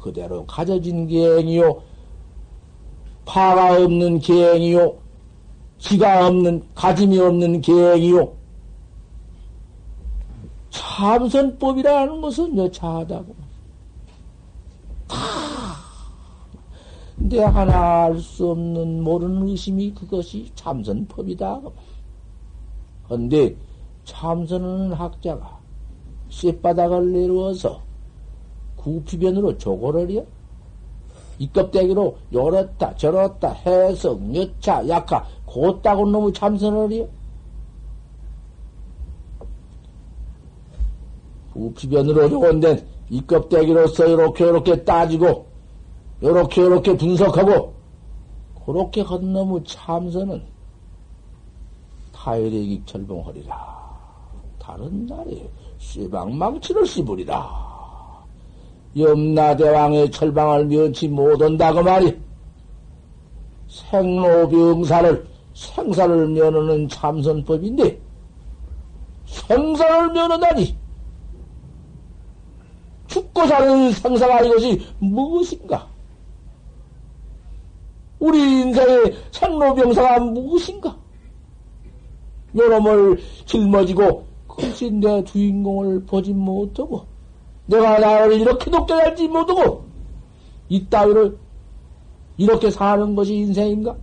그대로 0.00 0.44
가져진 0.44 1.06
계행이요. 1.06 1.82
파가 3.24 3.82
없는 3.82 4.20
계행이요. 4.20 4.94
기가 5.78 6.26
없는, 6.26 6.62
가짐이 6.74 7.18
없는 7.18 7.60
계행이요. 7.60 8.32
참선법이라는 10.70 12.20
것은 12.20 12.56
여차하다고. 12.56 13.45
내 17.28 17.40
하나 17.42 18.04
알 18.04 18.18
수 18.20 18.50
없는 18.50 19.02
모르는 19.02 19.48
의심이 19.48 19.92
그것이 19.92 20.50
참선법이다. 20.54 21.60
근데 23.08 23.56
참선하는 24.04 24.92
학자가 24.92 25.58
쇳바닥을 26.28 27.12
내려워서 27.12 27.82
구피변으로 28.76 29.58
조고를이요. 29.58 30.24
이껍데기로 31.38 32.16
요렇다 32.32 32.96
저렇다 32.96 33.52
해석 33.52 34.34
여차 34.34 34.86
약하 34.88 35.24
곧다고 35.44 36.06
놈의 36.06 36.32
참선을 36.32 36.92
해요. 36.92 37.08
구피변으로 41.52 42.28
조건된 42.28 42.86
이 43.10 43.26
껍데기로서 43.26 44.06
이렇게 44.06 44.44
이렇게 44.44 44.84
따지고 44.84 45.46
요렇게 46.22 46.60
요렇게 46.62 46.96
분석하고 46.96 47.74
그렇게 48.64 49.02
건너무 49.02 49.62
참선은 49.64 50.42
타일의 52.12 52.82
철봉허리라 52.86 53.76
다른 54.66 55.06
날에 55.06 55.48
쇠방망치를 55.78 56.84
씹으리라. 56.86 57.66
염라대왕의 58.96 60.10
철방을 60.10 60.66
면치 60.66 61.06
못한다고 61.06 61.82
말이. 61.82 62.18
생로병사를, 63.68 65.28
생사를 65.54 66.28
면하는 66.28 66.88
참선법인데, 66.88 68.00
생사를 69.26 70.12
면하다니! 70.12 70.76
죽고 73.06 73.46
사는 73.46 73.92
생사가 73.92 74.42
이것이 74.42 74.84
무엇인가? 74.98 75.86
우리 78.18 78.38
인생의 78.60 79.14
생로병사가 79.30 80.20
무엇인가? 80.20 80.96
요놈을 82.56 83.18
짊어지고 83.44 84.24
그것이 84.48 84.90
내 84.90 85.22
주인공을 85.24 86.04
보지 86.06 86.32
못하고 86.32 87.04
내가 87.66 87.98
나를 87.98 88.40
이렇게도 88.40 88.86
깨달지 88.86 89.28
못하고 89.28 89.84
이따위로 90.68 91.32
이렇게 92.38 92.70
사는 92.70 93.14
것이 93.14 93.34
인생인가? 93.34 93.96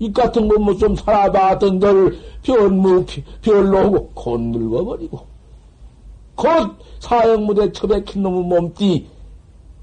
이 0.00 0.12
같은 0.12 0.48
것뭐좀 0.48 0.94
살아봤던 0.94 1.80
들 1.80 2.18
변무 2.42 3.04
별로 3.42 3.78
하고 3.78 4.10
곧 4.14 4.40
늙어버리고 4.40 5.26
곧 6.36 6.76
사형무대 7.00 7.72
처박힌 7.72 8.22
놈의 8.22 8.44
몸띠 8.44 9.08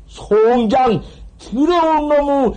송장 0.07 1.01
더러운 1.37 2.07
놈의 2.07 2.53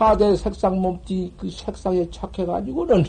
사대 0.00 0.34
색상 0.34 0.80
몸띠 0.80 1.30
그 1.36 1.50
색상에 1.50 2.08
착해가지고는 2.10 3.04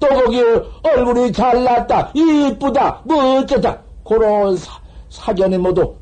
또 0.00 0.08
거기 0.08 0.40
얼굴이 0.82 1.30
잘났다, 1.32 2.12
이쁘다, 2.14 3.02
뭐 3.04 3.38
어쩌다, 3.38 3.78
그런 4.02 4.56
사, 4.56 4.80
사견에 5.10 5.58
모두 5.58 5.94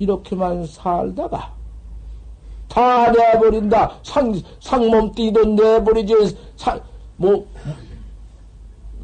이렇게만 0.00 0.66
살다가 0.66 1.52
다 2.66 3.12
내버린다. 3.12 4.00
상, 4.02 4.42
상몸띠도 4.58 5.44
내버리지, 5.44 6.36
사, 6.56 6.76
뭐, 7.16 7.46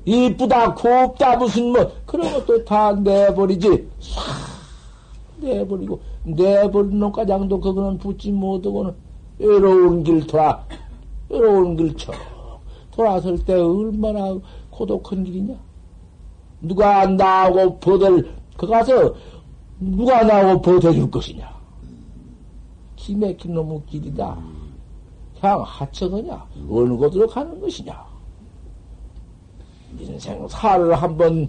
이쁘다, 0.05 0.75
곱다, 0.75 1.37
무슨 1.37 1.71
뭐, 1.71 1.93
그런 2.05 2.33
것도 2.33 2.65
다 2.65 2.91
내버리지. 2.91 3.89
싹 4.01 4.60
내버리고, 5.41 6.01
내버린 6.25 6.99
놈가장도 6.99 7.61
그거는 7.61 7.99
붙지 7.99 8.31
못하고는 8.33 8.95
외로운 9.39 10.03
길 10.03 10.27
돌아, 10.27 10.65
외로운 11.29 11.77
길 11.77 11.97
쳐. 11.97 12.13
돌아설 12.91 13.39
때 13.45 13.55
얼마나 13.55 14.39
고독한 14.71 15.25
길이냐? 15.25 15.55
누가 16.61 17.07
나하고 17.07 17.79
버들, 17.79 18.31
그 18.57 18.67
가서 18.67 19.15
누가 19.79 20.23
나하고 20.23 20.61
버텨줄 20.61 21.11
것이냐? 21.11 21.51
기맥힌 22.97 23.55
놈의 23.55 23.83
길이다. 23.87 24.39
향 25.41 25.63
하처거냐? 25.63 26.47
어느 26.71 26.95
곳으로 26.97 27.27
가는 27.27 27.59
것이냐? 27.59 28.11
인생 29.99 30.47
살을 30.47 30.95
한번 30.95 31.49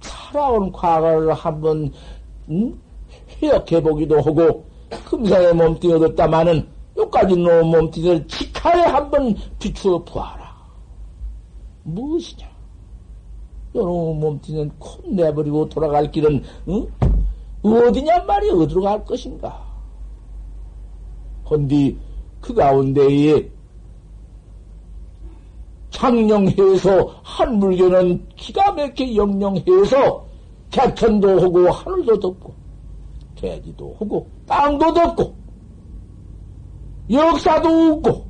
살아온 0.00 0.70
과거를 0.70 1.32
한번 1.32 1.90
음? 2.50 2.78
회역해 3.42 3.82
보기도 3.82 4.20
하고 4.20 4.64
금상의 5.04 5.54
몸뚱이 5.54 5.94
얻었다마는 5.94 6.66
여기까지 6.96 7.36
놓은 7.36 7.66
몸뚱이를 7.66 8.26
직하에 8.28 8.82
한번 8.82 9.34
비추어 9.58 10.02
보아라. 10.04 10.54
무엇이냐? 11.82 12.48
요놈 13.74 14.20
몸뚱이는 14.20 14.70
콧 14.78 15.04
내버리고 15.08 15.68
돌아갈 15.68 16.10
길은 16.10 16.42
응? 16.68 16.86
어디냔 17.62 18.26
말이야? 18.26 18.52
어디로 18.52 18.82
갈 18.82 19.04
것인가? 19.04 19.64
헌디 21.50 21.98
그 22.40 22.54
가운데에 22.54 23.50
창령해서 25.90 27.20
한물견은 27.22 28.26
기가 28.36 28.72
막히게 28.72 29.16
영령해서 29.16 30.24
개천도 30.74 31.40
하고 31.40 31.70
하늘도 31.70 32.18
덮고 32.18 32.52
대지도 33.36 33.94
하고 34.00 34.28
땅도 34.44 34.92
덮고 34.92 35.36
역사도 37.08 37.68
없고 37.68 38.26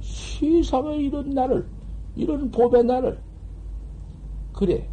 시삼의 0.00 1.04
이런 1.04 1.30
날을 1.30 1.70
이런 2.16 2.50
봄의 2.50 2.82
날을 2.84 3.22
그래. 4.52 4.90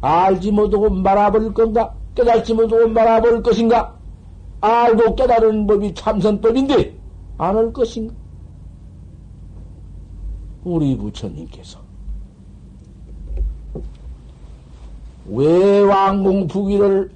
알지 0.00 0.50
못하고 0.50 0.90
말아버릴 0.90 1.54
건가? 1.54 1.96
깨달지 2.16 2.54
못하고 2.54 2.88
말아버릴 2.88 3.40
것인가? 3.42 4.00
알고 4.60 5.14
깨달은 5.14 5.66
법이 5.68 5.94
참선법인데 5.94 6.98
안 7.38 7.54
할 7.56 7.72
것인가? 7.72 8.14
우리 10.64 10.96
부처님께서 10.96 11.85
왜 15.28 15.80
왕궁 15.80 16.46
부기를 16.48 17.10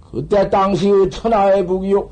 그때 0.00 0.48
당시의 0.50 1.10
천하의 1.10 1.66
부기요 1.66 2.10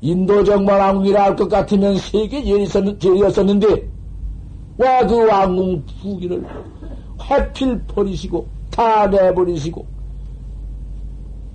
인도 0.00 0.44
정말 0.44 0.80
왕국이라 0.80 1.22
할 1.24 1.36
것 1.36 1.48
같으면 1.48 1.96
세계 1.98 2.42
제일이었는데 2.44 3.68
왜 4.78 5.06
그 5.08 5.26
왕궁 5.28 5.86
부기를 6.00 6.44
해필 7.30 7.86
버리시고 7.86 8.52
다 8.70 9.06
내버리시고 9.06 9.86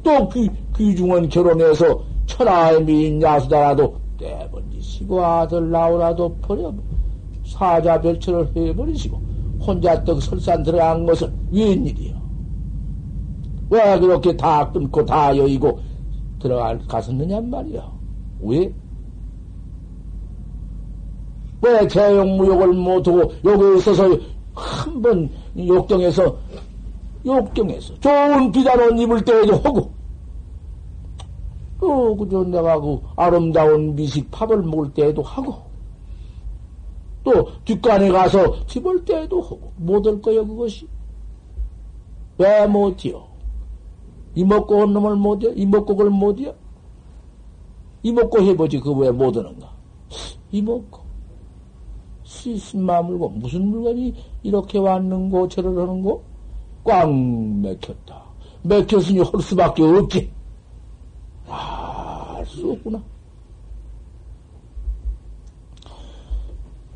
또 0.04 0.30
귀, 0.30 0.50
귀중한 0.76 1.30
결혼해서 1.30 2.04
천하의 2.26 2.84
미인 2.86 3.22
야수다라도 3.22 4.00
내버리시고 4.20 5.24
아들 5.24 5.70
나오라도 5.72 6.38
버려 6.40 6.74
사자 7.44 8.00
별처를 8.02 8.52
해버리시고 8.56 9.22
혼자 9.60 10.04
떡 10.04 10.22
설산 10.22 10.64
들어간 10.64 11.06
것은 11.06 11.36
웬일이요? 11.52 12.17
왜 13.70 14.00
그렇게 14.00 14.36
다 14.38 14.72
끊고 14.72 15.04
다 15.06 15.36
여의고 15.36 15.80
들어갔었느냔 16.40 17.50
말이요? 17.50 17.84
왜? 18.42 18.74
왜 21.62 21.88
재용무욕을 21.88 22.74
못하고 22.74 23.32
여기 23.44 23.78
있어서 23.78 24.04
한 24.54 25.02
번 25.02 25.30
욕경에서 25.58 26.36
욕경에서 27.26 27.94
좋은 28.00 28.52
비단 28.52 28.80
옷 28.80 29.00
입을 29.00 29.24
때에도 29.24 29.56
하고 29.58 29.92
또 31.80 32.16
그저 32.16 32.44
내가 32.44 32.80
그 32.80 33.00
아름다운 33.16 33.96
미식 33.96 34.32
밥을 34.32 34.64
먹을 34.64 34.92
때에도 34.94 35.22
하고 35.22 35.56
또 37.24 37.50
뒷간에 37.66 38.10
가서 38.10 38.66
집을 38.66 39.04
때에도 39.06 39.42
하고 39.42 39.72
못할 39.76 40.20
거요 40.22 40.48
그것이 40.48 40.88
왜 42.40 42.66
못이요? 42.66 43.27
이먹고 44.38 44.76
온 44.76 44.94
놈을 44.94 45.16
못이요? 45.16 45.52
이먹고 45.54 45.96
그걸 45.96 46.12
못이요? 46.12 46.54
이먹고 48.04 48.40
해보지 48.44 48.80
그 48.80 48.92
왜 48.94 49.10
못하는가? 49.10 49.68
이먹고 50.52 51.00
스스마 52.24 53.02
물건 53.02 53.40
무슨 53.40 53.68
물건이 53.68 54.14
이렇게 54.44 54.78
왔는고 54.78 55.48
저를 55.48 55.76
하는고 55.78 56.24
꽉 56.84 57.12
맥혔다. 57.12 58.24
맥혔으니 58.62 59.20
할 59.20 59.42
수밖에 59.42 59.84
없지. 59.84 60.32
알수 61.48 62.72
없구나. 62.72 63.02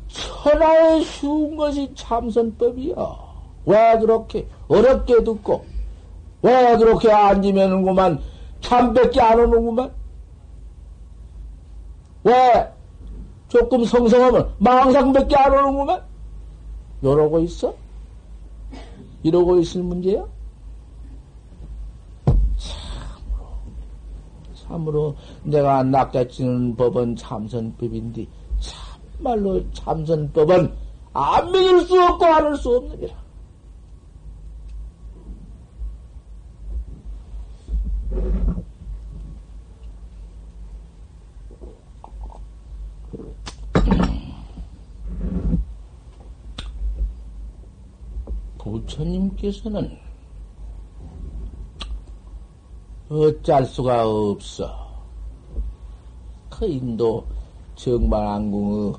천하에 0.08 1.00
쉬운 1.02 1.56
것이 1.56 1.90
참선법이야. 1.94 2.94
왜 3.66 3.98
그렇게 3.98 4.46
어렵게 4.68 5.22
듣고, 5.24 5.64
왜 6.42 6.76
그렇게 6.76 7.10
앉으면은구만 7.10 8.20
참밖에 8.60 9.20
안 9.20 9.38
오는구만? 9.38 9.92
왜 12.24 12.72
조금 13.48 13.84
성성하면 13.84 14.54
망상밖에 14.58 15.36
안 15.36 15.52
오는구만? 15.52 16.02
이러고 17.02 17.40
있어? 17.40 17.74
이러고 19.22 19.58
있을 19.58 19.82
문제야? 19.82 20.24
참으로, 22.56 23.46
참으로 24.54 25.16
내가 25.42 25.82
낚아치는 25.82 26.76
법은 26.76 27.16
참선법인데, 27.16 28.26
참말로 28.60 29.62
참선법은 29.72 30.72
안 31.12 31.52
믿을 31.52 31.80
수 31.82 32.00
없고 32.00 32.24
안할 32.24 32.56
수 32.56 32.76
없느니라. 32.76 33.21
부처님께서는 48.92 49.98
어쩔 53.08 53.64
수가 53.66 54.08
없어. 54.08 54.70
그 56.50 56.66
인도 56.66 57.24
정반왕궁의 57.76 58.94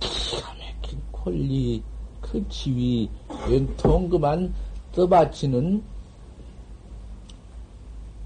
기가 0.00 0.48
막힌 0.54 1.00
권리, 1.12 1.82
그 2.20 2.48
지위, 2.48 3.10
연통 3.50 4.08
그만 4.08 4.54
떠받치는 4.92 5.82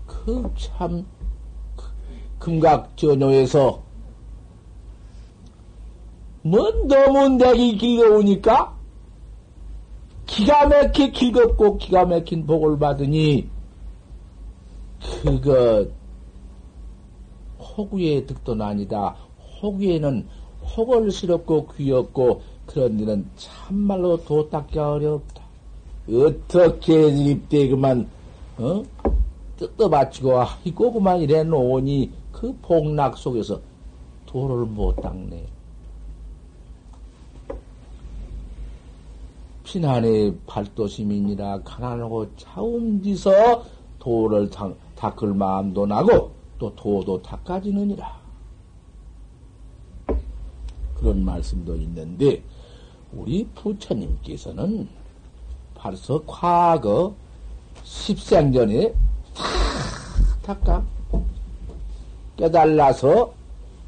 그 0.06 0.52
참 0.56 1.06
금각전효에서 2.38 3.82
뭐 6.42 6.70
너무 6.86 7.28
내기 7.30 7.76
길어오니까 7.76 8.77
기가 10.28 10.68
막히게 10.68 11.10
길겁고 11.10 11.78
기가 11.78 12.04
막힌 12.04 12.46
복을 12.46 12.78
받으니 12.78 13.48
그거 15.00 15.86
호구의 17.58 18.26
득도는 18.26 18.64
아니다. 18.64 19.16
호구에는 19.60 20.26
호걸스럽고 20.76 21.68
귀엽고 21.68 22.42
그런 22.66 22.96
데는 22.98 23.26
참말로 23.36 24.22
도 24.24 24.48
닦기 24.48 24.78
어렵다. 24.78 25.42
어떻게 26.08 27.08
입대 27.08 27.66
그만 27.68 28.08
어? 28.58 28.82
뜯어받치고 29.56 30.32
이고 30.64 30.92
그만 30.92 31.20
이래 31.20 31.42
놓으니 31.42 32.12
그 32.30 32.56
복락 32.60 33.16
속에서 33.16 33.60
도를 34.26 34.66
못 34.66 34.94
닦네. 34.96 35.57
피난의 39.68 40.35
팔도시민이라 40.46 41.61
가난하고 41.62 42.35
차운디서 42.38 43.66
도를 43.98 44.48
닦을 44.96 45.35
마음도 45.35 45.85
나고 45.85 46.33
또 46.59 46.74
도도 46.74 47.20
닦아지느니라. 47.20 48.18
그런 50.94 51.22
말씀도 51.22 51.76
있는데 51.76 52.42
우리 53.12 53.46
부처님께서는 53.54 54.88
벌써 55.74 56.22
과거 56.26 57.14
십생전에 57.85 58.94
다 59.35 60.54
닦아 60.54 60.83
깨달라서 62.38 63.35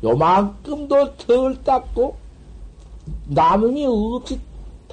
요만큼도 0.04 1.16
덜 1.16 1.64
닦고 1.64 2.16
남음이 3.28 3.86
없이 3.86 4.49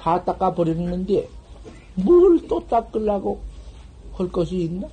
다 0.08 0.24
닦아버리는데 0.24 1.28
뭘 1.96 2.40
또 2.48 2.66
닦으려고 2.66 3.40
할 4.14 4.30
것이 4.32 4.56
있나? 4.62 4.88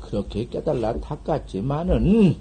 그렇게 0.00 0.48
깨달라 0.48 0.92
닦았지만은 0.98 2.36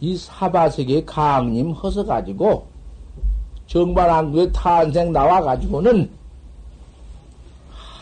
이 0.00 0.16
사바세계 0.16 1.04
강림 1.04 1.72
허서 1.72 2.04
가지고 2.04 2.66
정반왕국에 3.66 4.52
탄생 4.52 5.12
나와 5.12 5.40
가지고는 5.42 6.08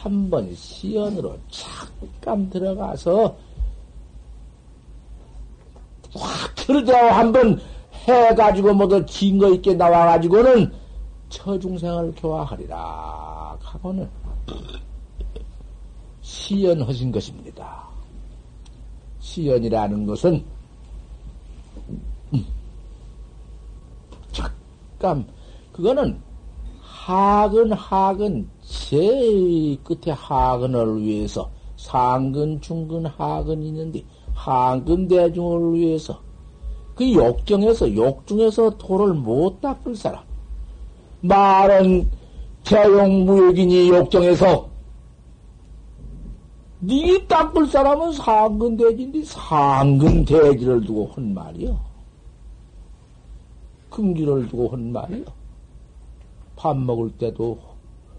한 0.03 0.31
번 0.31 0.55
시연으로 0.55 1.39
잠깐 1.51 2.49
들어가서 2.51 3.37
확 6.15 6.55
틀어져 6.57 6.95
한번 6.97 7.59
해가지고 8.07 8.73
모두 8.75 9.05
증거 9.07 9.51
있게 9.51 9.75
나와가지고는 9.75 10.80
처중생을 11.31 12.13
교화하리라 12.17 13.57
하고는 13.61 14.09
시연하신 16.21 17.11
것입니다. 17.11 17.89
시연이라는 19.21 20.07
것은 20.07 20.45
음, 22.35 22.47
잠깐 24.33 25.27
그거는 25.73 26.21
하근 26.81 27.73
하근 27.73 28.49
제일 28.63 29.83
끝에 29.83 30.13
하근을 30.13 31.03
위해서 31.03 31.51
상근 31.77 32.61
중근 32.61 33.07
하근이 33.07 33.69
있는데 33.69 34.05
하근 34.35 35.09
대중을 35.09 35.75
위해서 35.75 36.21
그 36.95 37.11
욕정에서 37.13 37.95
욕중에서 37.95 38.77
도를 38.77 39.15
못 39.15 39.61
닦을 39.61 39.97
사람 39.97 40.30
말은 41.21 42.11
태용무역이니 42.65 43.91
욕정에서 43.91 44.69
니 46.83 47.27
닦을 47.29 47.67
사람은 47.67 48.13
상근대지인데 48.13 49.23
상근대지를 49.25 50.81
두고 50.87 51.11
한 51.15 51.35
말이요. 51.35 51.79
금기를 53.91 54.49
두고 54.49 54.69
한 54.69 54.93
말이요. 54.93 55.25
밥 56.57 56.77
먹을 56.77 57.11
때도 57.13 57.59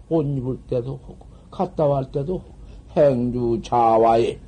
옷 0.08 0.22
입을 0.22 0.58
때도 0.68 1.00
갔다 1.50 1.88
갈 1.88 2.10
때도 2.12 2.42
행주 2.96 3.60
자와에 3.64 4.38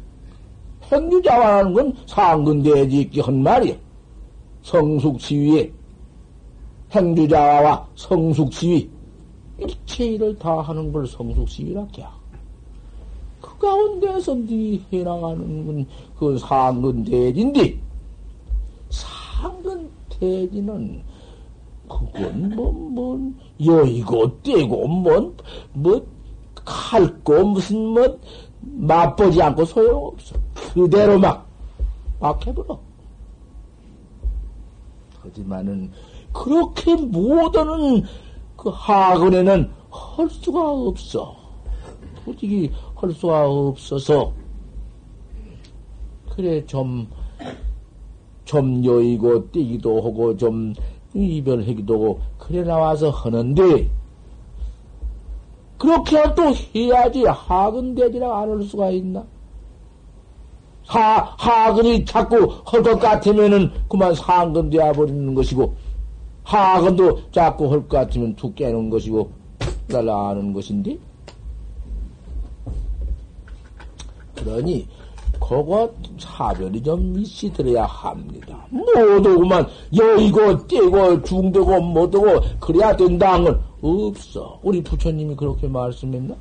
행주 0.93 1.21
자와라는 1.23 1.73
건 1.73 1.95
상근대지 2.07 3.01
있게 3.01 3.21
한 3.21 3.43
말이요. 3.43 3.75
성숙 4.63 5.19
지위에 5.19 5.73
행주자와 6.95 7.89
성숙시위 7.97 8.89
일체 9.59 10.07
일을 10.07 10.39
다 10.39 10.61
하는 10.61 10.93
걸 10.93 11.07
성숙시위라케야. 11.07 12.13
그 13.41 13.59
가운데서 13.59 14.35
네 14.35 14.81
해나가는 14.93 15.87
건 16.19 16.39
상근 16.39 17.05
대진디 17.05 17.81
상근대지는 18.91 21.03
그건 21.89 22.55
뭐, 22.55 22.73
뭐, 22.73 23.33
여의고 23.65 24.43
떼고, 24.43 24.89
뭐, 24.89 25.35
뭐, 25.73 26.07
칼고, 26.55 27.45
무슨, 27.45 27.89
뭐, 27.89 28.19
맛보지 28.61 29.43
않고 29.43 29.65
소용없어. 29.65 30.37
그대로 30.55 31.19
막, 31.19 31.47
막 32.21 32.45
해버려. 32.47 32.79
하지만은, 35.21 35.91
그렇게 36.35 36.95
못하는 36.97 38.03
그 38.57 38.69
학원에는 38.69 39.71
할 39.91 40.29
수가 40.29 40.69
없어. 40.71 41.35
솔직히 42.25 42.71
할 42.97 43.11
수가 43.13 43.49
없어서, 43.49 44.33
그래, 46.35 46.65
좀, 46.67 47.07
좀 48.45 48.85
여의고 48.85 49.51
뛰기도 49.53 49.99
하고, 50.03 50.37
좀 50.37 50.75
이별하기도 51.15 51.95
하고, 51.95 52.21
그래 52.39 52.63
나와서 52.65 53.11
하는데, 53.11 53.89
그렇게 55.79 56.17
또 56.35 56.53
해야지 56.75 57.25
하근대지라 57.25 58.41
안 58.41 58.51
할 58.51 58.63
수가 58.63 58.91
있나? 58.91 59.25
하, 60.87 61.35
하근이 61.39 62.05
자꾸 62.05 62.37
할 62.67 62.83
것 62.83 62.99
같으면은 62.99 63.71
그만 63.89 64.15
상근되어 64.15 64.93
버리는 64.93 65.35
것이고, 65.35 65.75
하근도 66.45 67.31
자꾸 67.33 67.71
할 67.71 67.81
것 67.81 67.89
같으면 67.89 68.37
툭 68.37 68.55
깨는 68.55 68.91
것이고, 68.91 69.31
날라가는 69.89 70.53
것인데? 70.53 70.99
그러니, 74.37 74.87
그거 75.35 75.93
차별이 76.19 76.83
좀 76.83 77.19
있이 77.19 77.53
들어야 77.53 77.85
합니다. 77.85 78.67
그만 79.23 79.67
여의고 79.95 80.67
떼고 80.67 81.23
중되고 81.23 81.81
못하고 81.81 82.41
그래야 82.61 82.97
된다는 82.97 83.45
건 83.45 83.61
없어. 83.83 84.59
우리 84.63 84.83
부처님이 84.83 85.35
그렇게 85.37 85.67
말씀했나? 85.67 86.35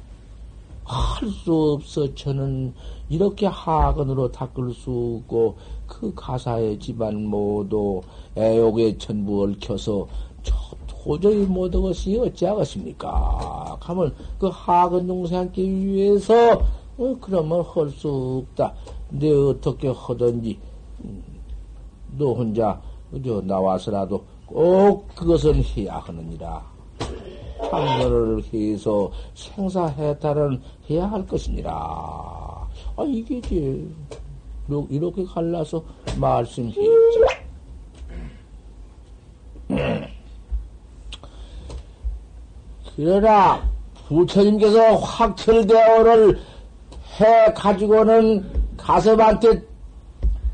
할 0.85 1.29
수 1.29 1.73
없어. 1.73 2.13
저는 2.13 2.73
이렇게 3.13 3.45
하근으로 3.45 4.31
닦을 4.31 4.73
수 4.73 5.21
없고 5.21 5.55
그 5.85 6.11
가사의 6.15 6.79
집안 6.79 7.25
모두 7.25 8.01
애욕의 8.35 8.97
천부 8.97 9.43
얽혀서 9.43 10.07
도저히 10.87 11.45
못하것이 11.45 12.17
어찌하겠습니까? 12.17 13.77
하면 13.79 14.15
그 14.39 14.49
하근 14.51 15.05
동생께 15.05 15.61
위해서 15.61 16.33
어, 16.97 17.15
그러면 17.21 17.61
할 17.61 17.89
수 17.91 18.43
없다. 18.49 18.73
내 19.09 19.31
어떻게 19.31 19.89
하든지 19.89 20.57
음, 21.03 21.23
너 22.17 22.33
혼자 22.33 22.81
저 23.23 23.41
나와서라도 23.41 24.23
꼭 24.47 25.07
그것은 25.15 25.63
해야 25.63 25.97
하느니라. 25.99 26.63
참선을 27.69 28.43
해서 28.53 29.11
생사해탈은 29.35 30.61
해야 30.89 31.09
할 31.11 31.25
것이니라. 31.27 32.52
아, 32.95 33.03
이게 33.07 33.41
지 33.41 33.87
이렇게 34.89 35.25
갈라서 35.25 35.83
말씀했지. 36.17 36.79
그러나 42.95 43.67
부처님께서 44.07 44.95
확철대오를 44.95 46.39
해 47.19 47.53
가지고는 47.53 48.45
가섭한테 48.77 49.63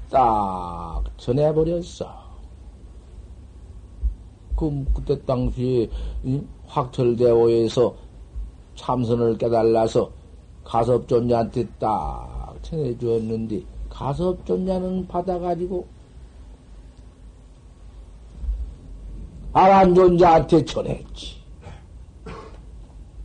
딱 0.10 1.04
전해버렸어. 1.18 2.20
그, 4.56 4.86
그때 4.94 5.22
당시에 5.26 5.90
확철대오에서 6.68 7.94
참선을 8.76 9.38
깨달아서 9.38 10.19
가섭존자한테 10.70 11.66
딱 11.80 12.56
전해주었는데, 12.62 13.64
가섭존자는 13.90 15.08
받아가지고, 15.08 15.88
아란존자한테 19.52 20.64
전했지. 20.66 21.38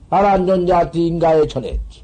아란존자한테 0.09 0.99
인가에 1.01 1.47
전했지. 1.47 2.03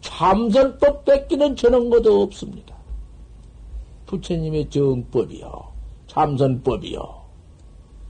참선법 0.00 1.04
뺏기는 1.04 1.54
저런 1.54 1.90
것도 1.90 2.22
없습니다. 2.22 2.74
부처님의 4.06 4.70
정법이요. 4.70 5.62
참선법이요. 6.06 7.22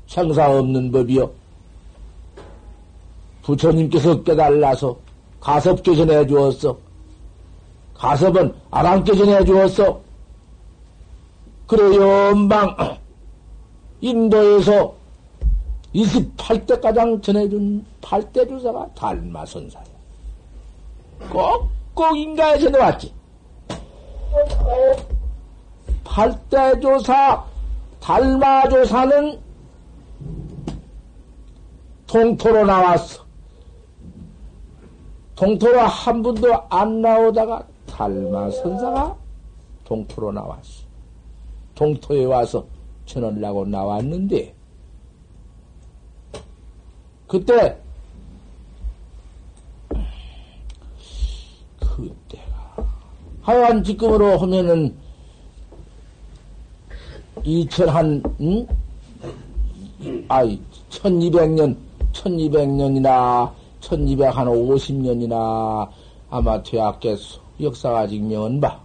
생사 0.07 0.57
없는 0.57 0.93
법이요. 0.93 1.33
부처님께서 3.43 4.23
깨달아서 4.23 5.06
가섭 5.41 5.83
개전해 5.83 6.27
주었어. 6.27 6.79
가섭은 7.95 8.55
아랑 8.71 9.05
개전해 9.05 9.45
주었어. 9.45 10.01
그래, 11.67 11.97
연방, 11.97 12.77
인도에서 14.01 14.95
28대 15.95 16.81
가장 16.81 17.21
전해준 17.21 17.85
8대 18.01 18.49
주사가 18.49 18.87
달마 18.95 19.45
선사야. 19.47 19.85
꼭, 21.33 21.69
꼭 21.95 22.17
인가에 22.17 22.59
전해왔지. 22.59 23.13
8대 26.05 26.81
조사, 26.81 27.45
달마 28.01 28.69
조사는 28.69 29.41
동토로 32.07 32.65
나왔어. 32.65 33.26
동토로 35.37 35.81
한 35.81 36.23
분도 36.23 36.51
안 36.71 37.03
나오다가 37.03 37.63
달마 37.87 38.51
선사가 38.51 39.15
동토로 39.85 40.33
나왔어. 40.33 40.87
동토에 41.75 42.25
와서 42.25 42.67
전하려고 43.05 43.67
나왔는데, 43.67 44.55
그때, 47.29 47.79
그때가, 51.79 52.87
하여간 53.43 53.85
지금으로 53.85 54.39
하면은, 54.39 54.97
2000한, 57.45 58.41
응? 58.41 58.67
아이, 60.29 60.59
1200년, 60.89 61.77
1200년이나, 62.15 63.53
1250년이나 63.87 65.89
아마 66.29 66.63
되었겠소. 66.63 67.41
역사가 67.61 68.07
증명은 68.07 68.61
바. 68.61 68.81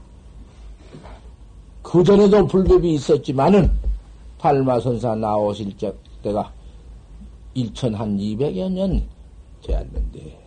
그 1.81 2.03
전에도 2.03 2.45
불법이 2.47 2.93
있었지만은, 2.93 3.71
달마선사 4.37 5.15
나오실 5.15 5.75
적 5.77 5.97
때가 6.23 6.51
1천 7.55 7.97
한2백여 7.97 8.71
년 8.71 9.03
되었는데, 9.63 10.39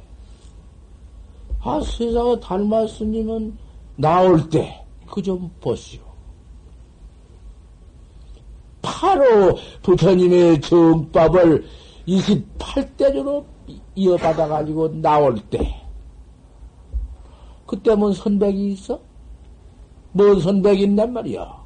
아, 1.61 1.80
세상에 1.80 2.38
달마 2.40 2.86
스님은 2.86 3.57
나올 3.96 4.48
때, 4.48 4.84
그 5.11 5.22
좀 5.22 5.50
보시오. 5.61 6.00
바로 8.82 9.57
부처님의 9.82 10.61
정법을 10.61 11.64
28대조로 12.07 13.44
이어받아가지고 13.95 15.01
나올 15.01 15.36
때, 15.51 15.82
그때 17.66 17.95
뭔 17.95 18.12
선백이 18.12 18.72
있어? 18.72 19.01
뭔 20.12 20.40
선백이 20.40 20.84
있단 20.84 21.12
말이야. 21.12 21.64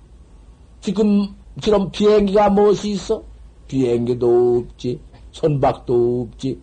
지금, 0.81 1.35
지금 1.61 1.91
비행기가 1.91 2.49
무엇이 2.51 2.93
있어? 2.93 3.23
비행기도 3.67 4.65
없지. 4.65 5.01
선박도 5.33 6.29
없지. 6.29 6.61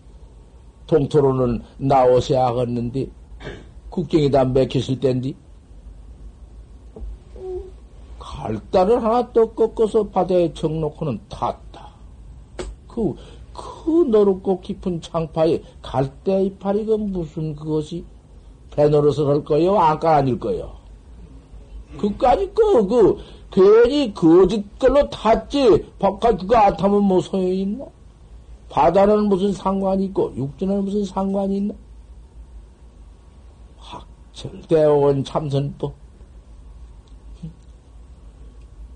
동토로는 0.88 1.62
나오셔야 1.78 2.48
하겠는데, 2.48 3.08
국경이 3.90 4.30
다 4.30 4.44
맥혔을 4.44 5.00
땐디. 5.00 5.36
갈단을 8.20 9.04
하나 9.04 9.32
또 9.32 9.52
꺾어서 9.54 10.04
바다에 10.08 10.52
정놓고는 10.54 11.20
탔다. 11.30 11.90
그, 12.88 13.14
그 13.56 14.06
너롭고 14.10 14.60
깊은 14.60 15.02
창파에 15.02 15.62
갈대 15.82 16.44
이파리 16.44 16.86
그 16.86 16.96
무슨 16.96 17.56
그것이 17.56 18.04
배 18.72 18.90
노릇을 18.90 19.28
할 19.28 19.44
거요? 19.44 19.78
안가 19.80 20.18
아닐 20.18 20.38
거요? 20.38 20.74
그까지 21.98 22.52
그, 22.54 22.86
그, 22.88 23.18
괜히 23.52 24.14
거짓 24.14 24.78
걸로 24.78 25.10
탔지. 25.10 25.94
바깥 25.98 26.38
그거 26.40 26.58
안 26.58 26.76
타면 26.76 27.04
뭐 27.04 27.22
소용이 27.22 27.62
있나? 27.62 27.86
바다는 28.70 29.30
무슨 29.30 29.54
상관이 29.54 30.06
있고, 30.06 30.34
육지는 30.36 30.84
무슨 30.84 31.06
상관이 31.06 31.58
있나? 31.58 31.74
학철대원 33.78 35.24
참선법. 35.24 35.94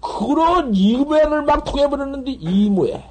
그런 0.02 0.76
이무에를 0.76 1.44
막 1.44 1.64
통해버렸는데, 1.64 2.32
이무에. 2.32 3.02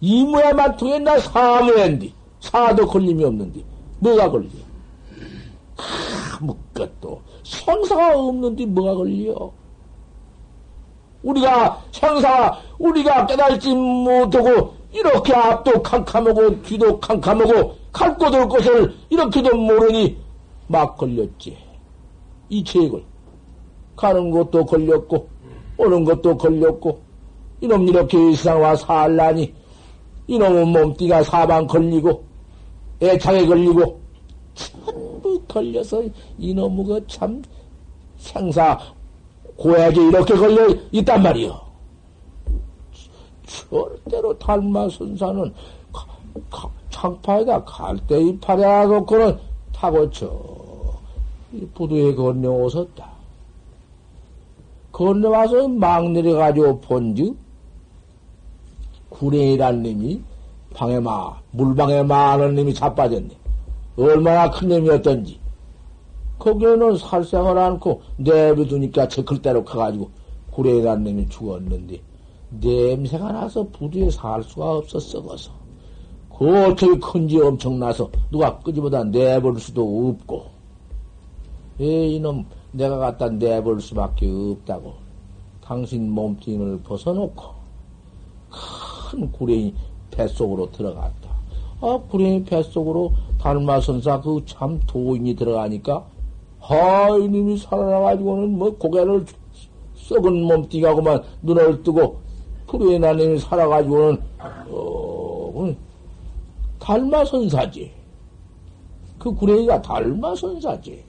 이무에만 0.00 0.76
통했나, 0.76 1.18
사무에인데. 1.18 2.12
사도 2.40 2.86
걸림이 2.86 3.24
없는데. 3.24 3.62
뭐가 3.98 4.30
걸려? 4.30 4.48
아무 6.38 6.54
것도 6.74 7.20
생사가 7.42 8.18
없는데 8.18 8.66
뭐가 8.66 8.94
걸려? 8.94 9.50
우리가 11.22 11.82
생사 11.92 12.58
우리가 12.78 13.26
깨달지 13.26 13.74
못하고 13.74 14.74
이렇게 14.92 15.34
앞도 15.34 15.82
캄캄하고 15.82 16.62
뒤도 16.62 17.00
캄캄하고 17.00 17.74
갈 17.92 18.16
곳 18.16 18.34
올 18.34 18.48
것을 18.48 18.94
이렇게도 19.08 19.56
모르니 19.56 20.16
막 20.68 20.96
걸렸지. 20.96 21.56
이 22.48 22.62
책을 22.62 23.02
가는 23.96 24.30
것도 24.30 24.64
걸렸고 24.66 25.28
오는 25.78 26.04
것도 26.04 26.36
걸렸고 26.36 27.00
이놈 27.60 27.88
이렇게 27.88 28.30
이상와 28.30 28.76
살라니 28.76 29.52
이놈은 30.26 30.68
몸띠가 30.68 31.22
사방 31.22 31.66
걸리고 31.66 32.24
애착에 33.02 33.46
걸리고 33.46 34.00
전부 34.54 35.40
걸려서 35.46 36.02
이놈의 36.38 37.02
참 37.06 37.42
생사 38.16 38.78
고약에 39.56 40.08
이렇게 40.08 40.34
걸려 40.34 40.68
있단 40.92 41.22
말이요. 41.22 41.60
절대로 43.46 44.36
달마선사는 44.38 45.52
창파에다 46.90 47.64
갈대이 47.64 48.38
팔에 48.38 48.86
놓고는 48.86 49.38
타고 49.72 50.10
저 50.10 50.30
부두에 51.74 52.14
건너오셨다. 52.14 53.10
건너와서 54.92 55.68
막 55.68 56.10
내려가지고 56.10 56.80
본즉 56.80 57.36
구레이란 59.18 59.82
님이 59.82 60.20
방에 60.74 61.00
마 61.00 61.34
물방에 61.52 62.02
많은 62.02 62.54
님이 62.54 62.74
자빠졌네. 62.74 63.30
얼마나 63.96 64.50
큰 64.50 64.68
놈이었던지. 64.68 65.40
거기에는 66.38 66.98
살생을 66.98 67.56
않고 67.56 68.02
내비두니까 68.18 69.08
저 69.08 69.24
글대로 69.24 69.64
커가지고 69.64 70.10
구레이란 70.50 71.02
놈이 71.02 71.28
죽었는데 71.30 72.00
냄새가 72.50 73.32
나서 73.32 73.66
부두에 73.68 74.10
살 74.10 74.42
수가 74.42 74.76
없어 74.76 75.00
썩어서 75.00 75.50
그 76.36 76.66
어떻게 76.66 76.98
큰지 76.98 77.40
엄청나서 77.40 78.10
누가 78.30 78.58
끄지보다 78.58 79.02
내볼 79.04 79.58
수도 79.58 80.10
없고 80.10 80.44
에 81.80 82.08
이놈 82.08 82.44
내가 82.72 82.98
갖다 82.98 83.30
내볼 83.30 83.80
수밖에 83.80 84.28
없다고 84.28 84.94
당신 85.62 86.10
몸뚱이를 86.10 86.80
벗어놓고 86.82 87.56
큰 89.06 89.30
구레이 89.30 89.72
뱃속으로 90.10 90.70
들어갔다. 90.72 91.30
아 91.80 92.00
구레이 92.10 92.42
뱃속으로 92.44 93.12
달마선사 93.38 94.20
그 94.20 94.40
참 94.46 94.80
도인이 94.86 95.36
들어가니까 95.36 96.06
하 96.58 97.16
이님이 97.16 97.58
살아나가지고는 97.58 98.58
뭐 98.58 98.70
고개를 98.76 99.24
썩은 99.94 100.42
몸띠가 100.42 100.94
그만 100.94 101.22
눈을 101.42 101.82
뜨고 101.82 102.18
프로에나님이 102.66 103.38
살아가지고는 103.38 104.20
어, 104.70 105.74
달마선사지. 106.80 107.92
그 109.18 109.34
구레이가 109.34 109.82
달마선사지. 109.82 111.04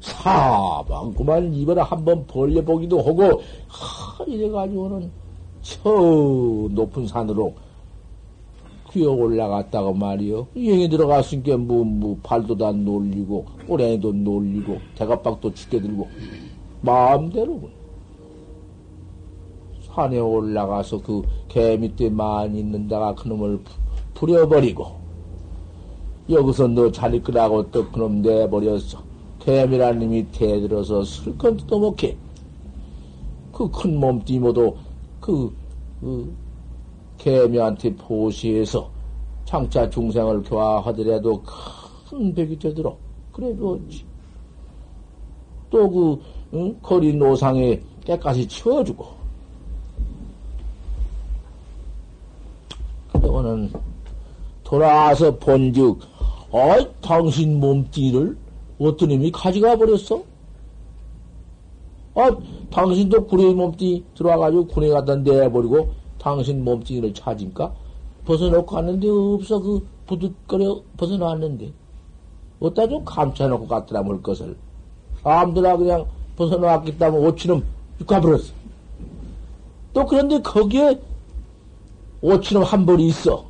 사방 0.00 1.12
그만 1.14 1.52
입을 1.54 1.80
한번 1.82 2.26
벌려보기도 2.26 3.00
하고 3.00 3.42
하 3.68 4.24
이래가지고는 4.24 5.10
저 5.62 5.88
높은 6.70 7.06
산으로 7.06 7.54
귀어 8.90 9.10
올라갔다고 9.12 9.94
말이요. 9.94 10.48
여행에 10.56 10.88
들어갔으니까 10.88 11.56
뭐, 11.56 11.82
뭐, 11.82 12.18
발도 12.22 12.58
다 12.58 12.72
놀리고, 12.72 13.46
꼬랭이도 13.66 14.12
놀리고, 14.12 14.78
대가박도 14.96 15.54
죽게 15.54 15.80
들고, 15.80 16.08
마음대로. 16.82 17.70
산에 19.86 20.18
올라가서 20.18 21.00
그 21.02 21.22
개 21.48 21.76
밑에 21.76 22.10
많이 22.10 22.60
있는다가 22.60 23.14
그놈을 23.14 23.60
부려버리고, 24.14 24.86
여기서 26.28 26.68
너 26.68 26.90
자리 26.92 27.22
끄라고 27.22 27.70
또 27.70 27.90
그놈 27.90 28.20
내버렸어. 28.22 29.02
개미란 29.40 29.98
놈이 29.98 30.26
대들어서 30.32 31.02
슬컨 31.04 31.56
뜯어먹게. 31.56 32.16
그 33.52 33.70
큰 33.70 33.98
몸띠 33.98 34.38
모두 34.38 34.74
그, 35.22 35.54
그 36.00 36.36
개미한테 37.16 37.94
보시해서 37.94 38.90
장차 39.44 39.88
중생을 39.88 40.42
교화하더라도 40.42 41.40
큰 42.10 42.34
벽이 42.34 42.58
되도록 42.58 42.98
그래 43.32 43.54
주었지. 43.56 44.04
또그 45.70 46.20
응? 46.54 46.78
거리 46.82 47.14
노상에 47.14 47.80
깨까지 48.04 48.46
치워주고. 48.46 49.06
그러고는 53.12 53.72
돌아와서 54.64 55.34
본즉, 55.38 56.00
어이, 56.50 56.86
당신 57.00 57.60
몸띠를 57.60 58.36
어떤 58.78 59.08
놈이 59.10 59.30
가져가 59.30 59.76
버렸어? 59.76 60.31
아, 62.14 62.30
당신도 62.70 63.26
구레 63.26 63.52
몸띠 63.54 64.04
들어와가지고 64.14 64.66
군에 64.66 64.88
갖다 64.88 65.16
내버리고 65.16 65.90
당신 66.18 66.64
몸뚱이를 66.64 67.14
찾으니까 67.14 67.74
벗어놓고 68.24 68.66
갔는데 68.66 69.08
없어. 69.08 69.60
그 69.60 69.86
부득거려 70.06 70.82
벗어놨는데. 70.96 71.72
어디다 72.60 72.88
좀 72.88 73.04
감춰놓고 73.04 73.66
갔더라 73.66 74.02
물 74.02 74.22
것을. 74.22 74.56
아무데나 75.24 75.76
그냥 75.76 76.06
벗어놓았겠다면 76.36 77.26
오치놈 77.26 77.64
가버렸어. 78.06 78.52
또 79.92 80.06
그런데 80.06 80.40
거기에 80.40 81.00
오치놈 82.20 82.62
한 82.62 82.86
벌이 82.86 83.06
있어. 83.08 83.44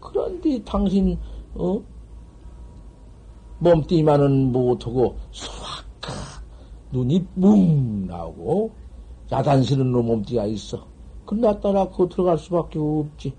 그런데 0.00 0.62
당신 0.64 1.18
어? 1.54 1.80
몸뚱이만은 3.58 4.50
못하고 4.50 5.16
눈이 6.92 7.24
뭉 7.34 8.06
나오고 8.06 8.70
야단스러운 9.30 9.90
몸뚱이가 9.90 10.44
있어 10.46 10.86
끝났다라 11.26 11.88
그 11.90 12.08
들어갈 12.08 12.38
수밖에 12.38 12.78
없지. 12.78 13.32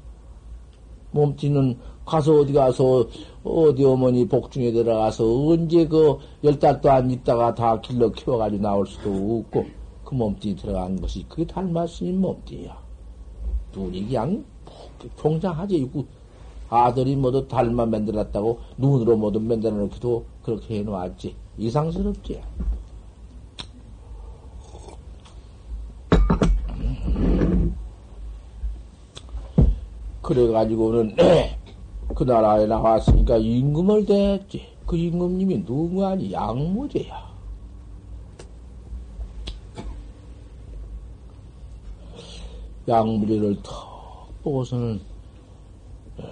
몸띠는 1.12 1.78
가서 2.06 2.39
어디 2.39 2.51
가서 2.54 3.06
어디 3.43 3.86
어머니 3.86 4.28
복중에 4.28 4.72
들어가서 4.72 5.24
언제 5.47 5.88
그 5.88 6.18
열 6.43 6.58
달도 6.60 6.91
안 6.91 7.10
있다가 7.12 7.54
다 7.54 7.80
길러 7.80 8.12
키워가지고 8.12 8.62
나올 8.62 8.86
수도 8.88 9.12
없고 9.12 9.66
그 10.04 10.16
몸띠 10.16 10.56
들어간 10.56 10.99
것이 10.99 11.24
그게 11.30 11.45
닮았으니 11.45 12.12
몸띠야. 12.14 12.76
눈이 13.76 14.08
그냥 14.08 14.43
통장하지 15.16 15.76
있고 15.78 16.06
아들이 16.70 17.16
모두 17.16 17.47
닮아 17.47 17.86
만들었다고 17.86 18.60
눈으로 18.78 19.16
모두 19.16 19.39
만들어 19.39 19.76
놓기도 19.76 20.26
그렇게 20.43 20.80
해놓았지. 20.80 21.36
이상스럽지. 21.60 22.41
그래가지고는 30.24 31.15
그 32.15 32.24
나라에 32.24 32.65
나왔으니까 32.65 33.38
임금을 33.38 34.05
대했지. 34.05 34.65
그 34.88 34.95
임금님이 34.95 35.65
누구 35.65 36.05
아니 36.05 36.32
양무제야. 36.32 37.34
양무제를 42.88 43.61
턱 43.63 44.41
보고서는 44.43 45.01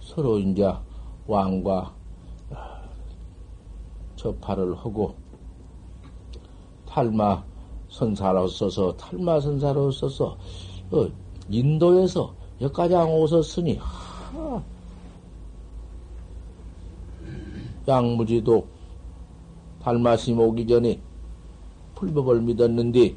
서로 0.00 0.38
이제 0.38 0.72
왕과 1.26 1.92
접하를 4.16 4.74
하고 4.76 5.14
탈마 6.86 7.44
선사로서서 7.88 8.96
달마 8.96 9.40
선사로서서 9.40 10.36
어, 10.90 11.08
인도에서 11.50 12.34
여기까지 12.60 12.94
오셨으니, 12.94 13.76
하, 13.76 14.62
양무제도 17.86 18.66
달마스님 19.82 20.38
오기 20.38 20.66
전에 20.66 21.00
불법을 21.94 22.42
믿었는데 22.42 23.16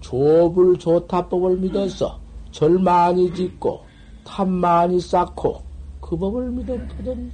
조불 0.00 0.78
조탑법을 0.78 1.58
믿었어. 1.58 2.18
절 2.50 2.78
많이 2.78 3.32
짓고 3.34 3.82
탑 4.24 4.48
많이 4.48 4.98
쌓고 5.00 5.62
그 6.00 6.16
법을 6.16 6.50
믿었거든. 6.50 7.30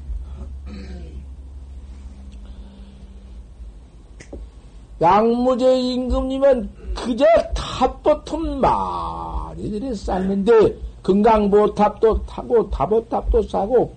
양무제 5.01 5.81
임금님은 5.81 6.82
그저 6.95 7.25
탑보통 7.55 8.61
많이 8.61 9.71
들이 9.71 9.95
쌓는데 9.95 10.77
금강보탑도 11.03 12.23
타고 12.27 12.71
다보탑도 12.71 13.43
싸고 13.43 13.95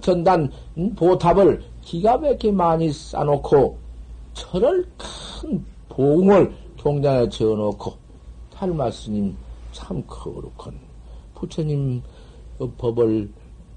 전단 0.00 0.50
보탑을 0.96 1.62
기가 1.82 2.16
막히게 2.18 2.52
많이 2.52 2.92
쌓놓고 2.92 3.78
철을 4.34 4.86
큰 4.96 5.64
봉을 5.88 6.54
경장에 6.76 7.28
지어놓고 7.28 7.94
탈마 8.54 8.90
스님 8.90 9.36
참 9.72 10.02
거룩한 10.06 10.78
부처님 11.34 12.02
법을 12.78 13.30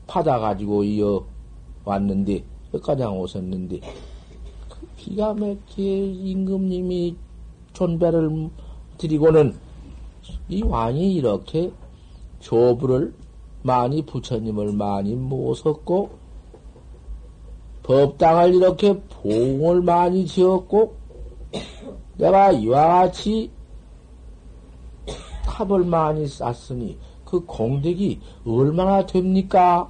받아가지고 0.08 0.84
이어 0.84 1.24
왔는데 1.86 2.44
여기까지 2.74 3.04
오셨는데 3.04 3.80
그 3.80 3.88
기가 5.04 5.34
막히게 5.34 6.12
임금님이 6.14 7.18
존배를 7.74 8.50
드리고는 8.98 9.54
이 10.48 10.64
왕이 10.64 11.16
이렇게 11.16 11.74
조부를 12.40 13.14
많이 13.64 14.06
부처님을 14.06 14.72
많이 14.72 15.14
모셨고 15.16 16.10
법당을 17.84 18.56
이렇게 18.56 18.98
봉을 18.98 19.82
많이 19.82 20.26
지었고 20.26 20.96
내가 22.18 22.54
이와 22.54 23.02
같이 23.02 23.52
탑을 25.46 25.84
많이 25.84 26.26
쌓았으니 26.28 26.98
그 27.26 27.42
공덕이 27.42 28.22
얼마나 28.46 29.06
됩니까? 29.06 29.90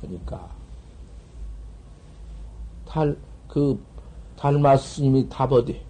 그러니까 0.00 0.57
달 2.88 3.16
그 3.48 3.82
달마 4.36 4.76
스님이 4.76 5.28
탑어대 5.28 5.80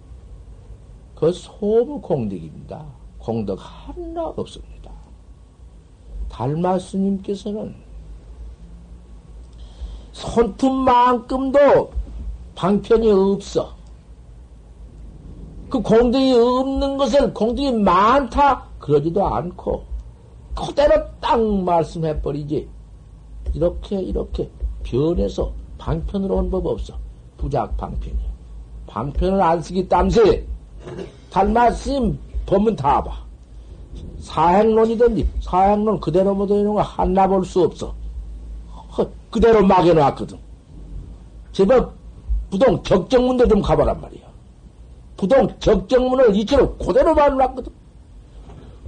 그 1.13 1.31
소부 1.31 1.99
공덕입니다. 2.01 2.85
공덕 3.19 3.59
하나 3.61 4.27
없습니다. 4.27 4.91
달마 6.29 6.79
스님께서는 6.79 7.75
손톱만큼도 10.13 11.91
방편이 12.55 13.11
없어. 13.11 13.75
그 15.69 15.81
공덕이 15.81 16.33
없는 16.33 16.97
것을 16.97 17.33
공덕이 17.33 17.73
많다 17.73 18.65
그러지도 18.79 19.25
않고 19.27 19.83
그대로 20.55 21.05
딱 21.19 21.39
말씀해버리지. 21.39 22.67
이렇게 23.53 24.01
이렇게 24.01 24.49
변해서 24.83 25.51
방편으로 25.79 26.35
온 26.35 26.49
법 26.51 26.67
없어. 26.67 26.93
부작 27.37 27.75
방편이. 27.77 28.17
방편을 28.85 29.41
안 29.41 29.61
쓰기 29.61 29.87
땀새 29.87 30.45
달마심 31.31 32.17
보면 32.45 32.75
다 32.75 33.01
봐. 33.03 33.17
사행론이든지 34.19 35.27
사행론 35.41 35.99
그대로 35.99 36.35
못하는 36.35 36.73
거 36.73 36.81
하나 36.81 37.27
볼 37.27 37.43
수 37.45 37.63
없어. 37.63 37.93
그대로 39.31 39.63
막여놨거든. 39.65 40.37
제법 41.51 41.93
부동 42.49 42.81
적정문도 42.83 43.47
좀 43.47 43.61
가보란 43.61 43.99
말이야. 44.01 44.21
부동 45.17 45.47
적정문을 45.59 46.35
이처럼 46.37 46.75
그대로 46.79 47.13
말해놨거든. 47.13 47.71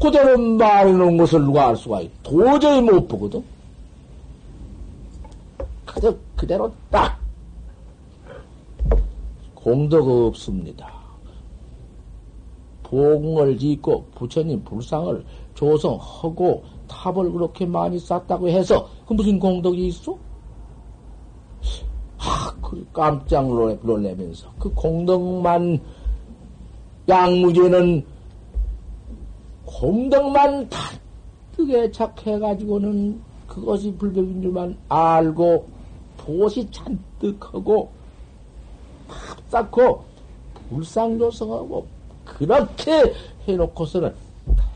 그대로 0.02 0.38
말해놓은 0.38 1.16
것을 1.18 1.42
누가 1.42 1.68
알 1.68 1.76
수가 1.76 2.02
있어. 2.02 2.12
도저히 2.24 2.82
못 2.82 3.08
보거든. 3.08 3.44
그저 5.94 6.16
그대로 6.36 6.72
딱 6.90 7.20
공덕 9.54 10.08
없습니다. 10.08 10.90
봉을 12.84 13.58
짓고 13.58 14.06
부처님 14.16 14.64
불상을 14.64 15.24
조성하고 15.54 16.64
탑을 16.88 17.32
그렇게 17.32 17.66
많이 17.66 18.00
쌓다고 18.00 18.48
해서 18.50 18.90
그 19.06 19.14
무슨 19.14 19.40
공덕이 19.40 19.88
있어? 19.88 20.18
하, 22.18 22.54
그 22.62 22.86
깜짝 22.92 23.48
놀래면서 23.48 24.50
그 24.60 24.74
공덕만 24.74 25.80
양무제는 27.08 28.06
공덕만 29.66 30.70
단뜨게 30.70 31.92
착해가지고는 31.92 33.22
그것이 33.48 33.94
불법인 33.96 34.42
줄만 34.42 34.78
알고 34.88 35.81
보시 36.26 36.70
잔뜩 36.72 37.54
하고 37.54 37.92
밥 39.08 39.38
쌓고 39.50 40.04
불상조성하고 40.70 41.86
그렇게 42.26 43.14
해놓고서는 43.48 44.14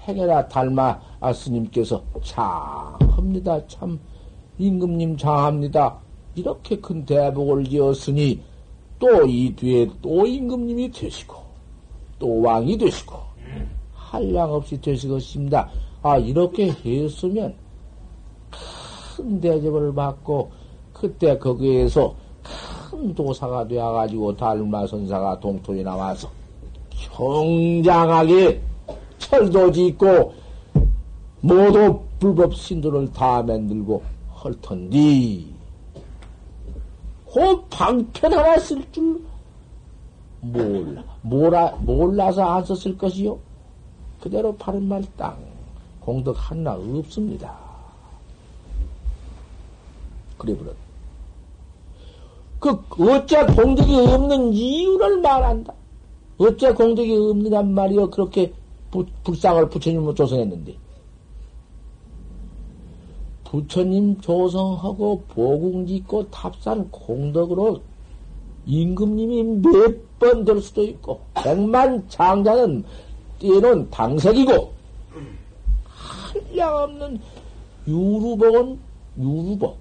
행해라 0.07 0.47
달마 0.47 0.99
스님께서 1.33 2.03
장합니다. 2.23 3.65
참 3.67 3.99
임금님 4.57 5.17
장합니다. 5.17 5.97
이렇게 6.35 6.77
큰 6.79 7.05
대복을 7.05 7.63
지었으니 7.65 8.41
또 8.99 9.25
이 9.25 9.53
뒤에 9.55 9.89
또 10.01 10.25
임금님이 10.25 10.91
되시고 10.91 11.35
또 12.19 12.41
왕이 12.41 12.77
되시고 12.77 13.15
한량 13.93 14.53
없이 14.53 14.79
되시겠습니다. 14.79 15.69
아 16.01 16.17
이렇게 16.17 16.71
했으면 16.71 17.53
큰 19.17 19.41
대접을 19.41 19.93
받고 19.93 20.51
그때 20.95 21.37
거기에서 21.37 22.15
큰 22.89 23.13
도사가 23.13 23.67
되어가지고 23.67 24.35
달마 24.37 24.87
선사가 24.87 25.39
동토에 25.41 25.83
나와서 25.83 26.29
경장하게 26.89 28.61
철도 29.19 29.71
짓고 29.71 30.33
모두 31.41 31.99
불법 32.19 32.55
신도를 32.55 33.11
다 33.11 33.43
만들고 33.43 34.01
헐 34.41 34.55
텐디 34.61 35.53
그 37.31 37.61
방편 37.69 38.33
하나 38.33 38.57
쓸 38.57 38.81
줄 38.93 39.21
몰라 40.39 41.03
몰라 41.21 41.75
몰라서 41.81 42.43
안 42.43 42.63
썼을 42.63 42.97
것이요 42.97 43.37
그대로 44.21 44.55
바른 44.55 44.87
말 44.87 45.03
땅 45.17 45.35
공덕 45.99 46.35
하나 46.37 46.73
없습니다. 46.75 47.57
그래 50.37 50.55
버렸. 50.55 50.84
그 52.89 53.11
어째 53.11 53.45
공덕이 53.45 53.95
없는 53.95 54.53
이유를 54.53 55.21
말한다. 55.21 55.73
어째 56.37 56.73
공덕이 56.73 57.15
없느란 57.15 57.73
말이요 57.73 58.09
그렇게 58.09 58.51
부, 58.91 59.05
불상을 59.23 59.69
부처님으로 59.69 60.13
조성했는데 60.13 60.75
부처님 63.45 64.19
조성하고 64.21 65.23
보궁 65.29 65.85
짓고 65.85 66.29
탑산 66.29 66.89
공덕으로 66.91 67.81
임금님이 68.65 69.43
몇 69.61 70.05
번 70.19 70.45
될 70.45 70.61
수도 70.61 70.81
있고 70.83 71.19
백만 71.33 72.07
장자는 72.07 72.83
때론 73.39 73.89
당석이고 73.89 74.71
한량 75.85 76.75
없는 76.83 77.19
유루복은 77.87 78.79
유루복 79.19 79.77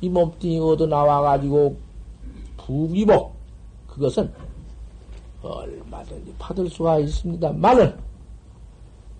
이 0.00 0.08
몸뚱이 0.08 0.58
얻어 0.58 0.86
나와가지고 0.86 1.76
부기복 2.68 3.34
그것은 3.86 4.30
얼마든지 5.42 6.34
받을 6.38 6.68
수가 6.68 6.98
있습니다만은 6.98 7.96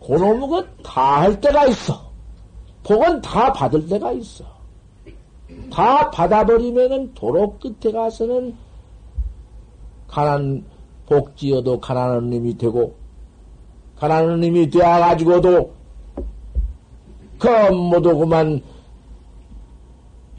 그놈의 0.06 0.48
것다 0.48 1.22
할 1.22 1.40
때가 1.40 1.66
있어. 1.66 2.08
복은 2.84 3.22
다 3.22 3.52
받을 3.52 3.86
때가 3.88 4.12
있어. 4.12 4.44
다 5.72 6.10
받아버리면은 6.10 7.14
도로 7.14 7.58
끝에 7.58 7.90
가서는 7.90 8.54
가난 10.06 10.64
복지여도 11.06 11.80
가난한 11.80 12.28
놈이 12.28 12.58
되고 12.58 12.94
가난한 13.96 14.40
놈이 14.40 14.68
되어가지고도 14.70 15.72
그 17.38 17.48
모두 17.72 18.16
그만 18.16 18.62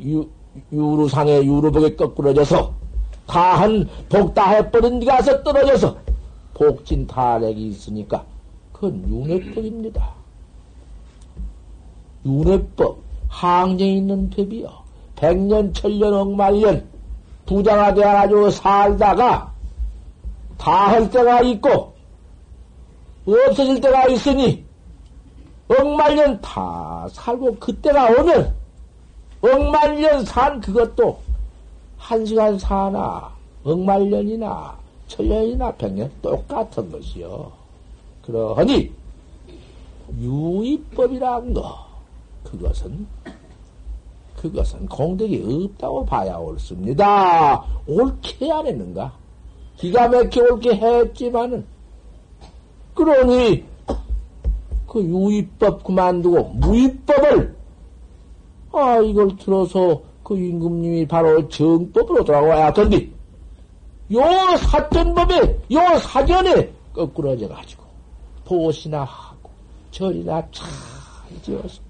유, 0.02 0.28
유루상의 0.72 1.46
유루복에 1.46 1.96
거꾸러져서 1.96 2.79
다한 3.30 3.88
복 4.10 4.34
다 4.34 4.50
해버린 4.52 5.00
데 5.00 5.06
가 5.06 5.22
서 5.22 5.44
떨어져서 5.44 5.96
복진 6.56 7.06
타락이 7.08 7.68
있으니까 7.68 8.26
그건 8.74 9.08
윤회법입니다. 9.08 10.10
윤회법 12.26 12.98
항쟁 13.30 13.88
있는 13.98 14.30
법이요. 14.30 14.68
백년, 15.16 15.74
천년, 15.74 16.14
억만년 16.14 16.88
부자가 17.46 17.94
되어가지고 17.94 18.50
살다가 18.50 19.54
다 20.58 20.88
할 20.90 21.10
때가 21.10 21.42
있고 21.42 21.94
없어질 23.26 23.80
때가 23.82 24.08
있으니 24.08 24.66
억만년 25.68 26.40
다 26.42 27.08
살고 27.12 27.56
그때가 27.58 28.10
오면 28.20 28.54
억만년 29.42 30.26
산 30.26 30.60
그것도 30.60 31.20
한 32.00 32.26
시간 32.26 32.58
사나 32.58 33.30
억만년이나 33.64 34.76
천년이나 35.08 35.76
백년 35.76 36.10
똑같은 36.22 36.90
것이요. 36.92 37.52
그러하니 38.26 38.92
유의법이란 40.18 41.54
거 41.54 41.86
그것은 42.44 43.06
그것은 44.38 44.88
공덕이 44.88 45.68
없다고 45.76 46.06
봐야 46.06 46.38
옳습니다. 46.38 47.66
옳게 47.86 48.52
안 48.52 48.66
했는가? 48.66 49.14
기가 49.76 50.08
막혀 50.08 50.42
옳게 50.42 50.76
했지만은 50.76 51.66
그러니 52.96 53.66
그 54.88 55.04
유의법 55.04 55.84
그만두고 55.84 56.44
무의법을 56.56 57.56
아 58.72 58.98
이걸 59.00 59.36
들어서 59.36 60.09
그 60.30 60.38
임금님이 60.38 61.08
바로 61.08 61.50
정법으로 61.50 62.24
돌아와야 62.24 62.72
던디 62.72 63.12
요 64.14 64.22
사전법에 64.58 65.60
요 65.72 65.98
사전에 65.98 66.72
거꾸러져 66.94 67.48
가지고 67.48 67.84
보시나 68.46 69.06
하고 69.06 69.50
절이나 69.90 70.40
잘 70.52 70.68
지어서 71.42 71.82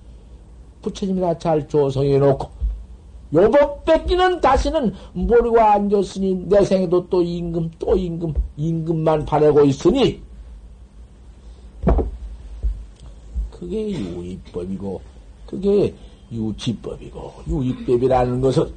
부처님이나 0.82 1.38
잘 1.38 1.68
조성해 1.68 2.18
놓고 2.18 2.50
요법 3.34 3.84
뺏기는 3.84 4.40
다시는 4.40 4.94
모르고 5.12 5.60
앉았으니 5.60 6.46
내 6.48 6.64
생에도 6.64 7.06
또 7.10 7.22
임금 7.22 7.72
또 7.78 7.98
임금 7.98 8.34
임금만 8.56 9.26
바라고 9.26 9.66
있으니 9.66 10.22
그게 13.52 13.92
유의법이고 13.92 15.02
그게 15.46 15.94
유치법이고 16.32 17.34
유의법이라는 17.48 18.42
것은 18.42 18.72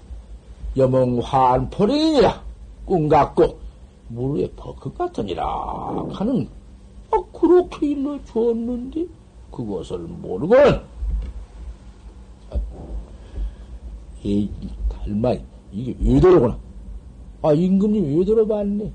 여몽환포령이니라. 0.77 2.43
꿈 2.85 3.09
같고 3.09 3.59
무르에 4.09 4.51
버크 4.57 4.93
같으니라. 4.95 5.45
하는 6.11 6.49
아, 7.11 7.23
그렇게 7.33 7.89
일러 7.89 8.19
주었는데 8.25 9.07
그것을 9.51 9.99
모르고는 9.99 10.81
이 14.25 14.49
달마 14.89 15.35
이게 15.73 15.95
왜 16.01 16.21
저러구나? 16.21 16.59
아 17.43 17.53
임금님 17.53 18.19
왜 18.19 18.25
저러봤네? 18.25 18.93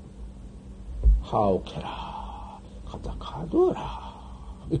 하옥해라. 1.20 2.58
갖다 2.86 3.14
가둬라. 3.18 4.08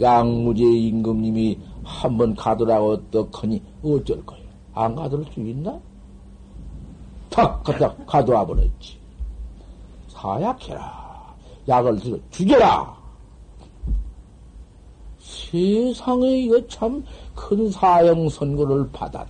양무제 0.00 0.62
임금님이 0.62 1.58
한번 1.88 2.34
가더라고 2.34 2.92
어떡하니 2.92 3.62
어쩔 3.82 4.24
거야 4.24 4.40
안 4.74 4.94
가둘 4.94 5.24
수 5.32 5.40
있나? 5.40 5.78
탁 7.30 7.62
갖다 7.64 7.94
가둬와 8.06 8.46
버렸지 8.46 8.98
사약해라 10.08 11.34
약을 11.66 11.98
들어 11.98 12.18
죽여라 12.30 12.98
세상에 15.20 16.38
이거 16.40 16.66
참 16.68 17.02
큰 17.38 17.70
사형 17.70 18.28
선고를 18.28 18.90
받았다. 18.92 19.28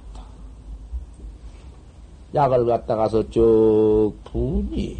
약을 2.35 2.65
갖다 2.67 2.97
가서 2.97 3.29
쭉 3.29 4.13
부니 4.25 4.99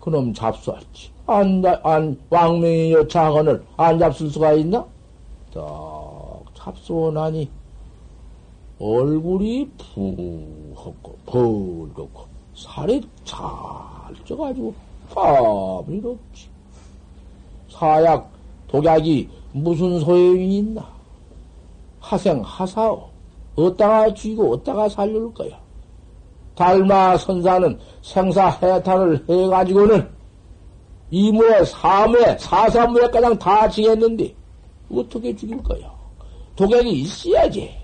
그놈 0.00 0.32
잡수었지. 0.32 1.10
안, 1.26 1.62
안, 1.84 2.18
왕명의 2.30 2.92
여차원을 2.92 3.64
안 3.76 3.98
잡술 3.98 4.30
수가 4.30 4.54
있나? 4.54 4.84
딱 5.52 5.62
잡수오나니 6.62 7.50
얼굴이 8.78 9.68
푸었고 9.78 11.18
벌겋고 11.26 12.24
살이 12.54 13.00
잘 13.24 13.40
쪄가지고 14.24 14.72
땀이 15.12 16.00
없지. 16.04 16.48
사약 17.68 18.30
독약이 18.68 19.28
무슨 19.52 19.98
소용이 20.00 20.58
있나? 20.58 20.88
하생 22.00 22.40
하사오. 22.44 23.08
어디다가 23.56 24.14
죽이고 24.14 24.52
어디다가 24.52 24.88
살릴 24.88 25.34
거야? 25.34 25.60
달마 26.54 27.16
선사는 27.16 27.78
생사 28.02 28.48
해탈을 28.48 29.24
해가지고는 29.28 30.08
이무에 31.10 31.64
사무에 31.64 32.38
사사무에 32.38 33.10
가장 33.10 33.36
다 33.38 33.68
지겠는데 33.68 34.34
어떻게 34.90 35.34
죽일 35.34 35.62
거야? 35.62 35.91
독약이 36.56 36.90
있어야지. 36.90 37.74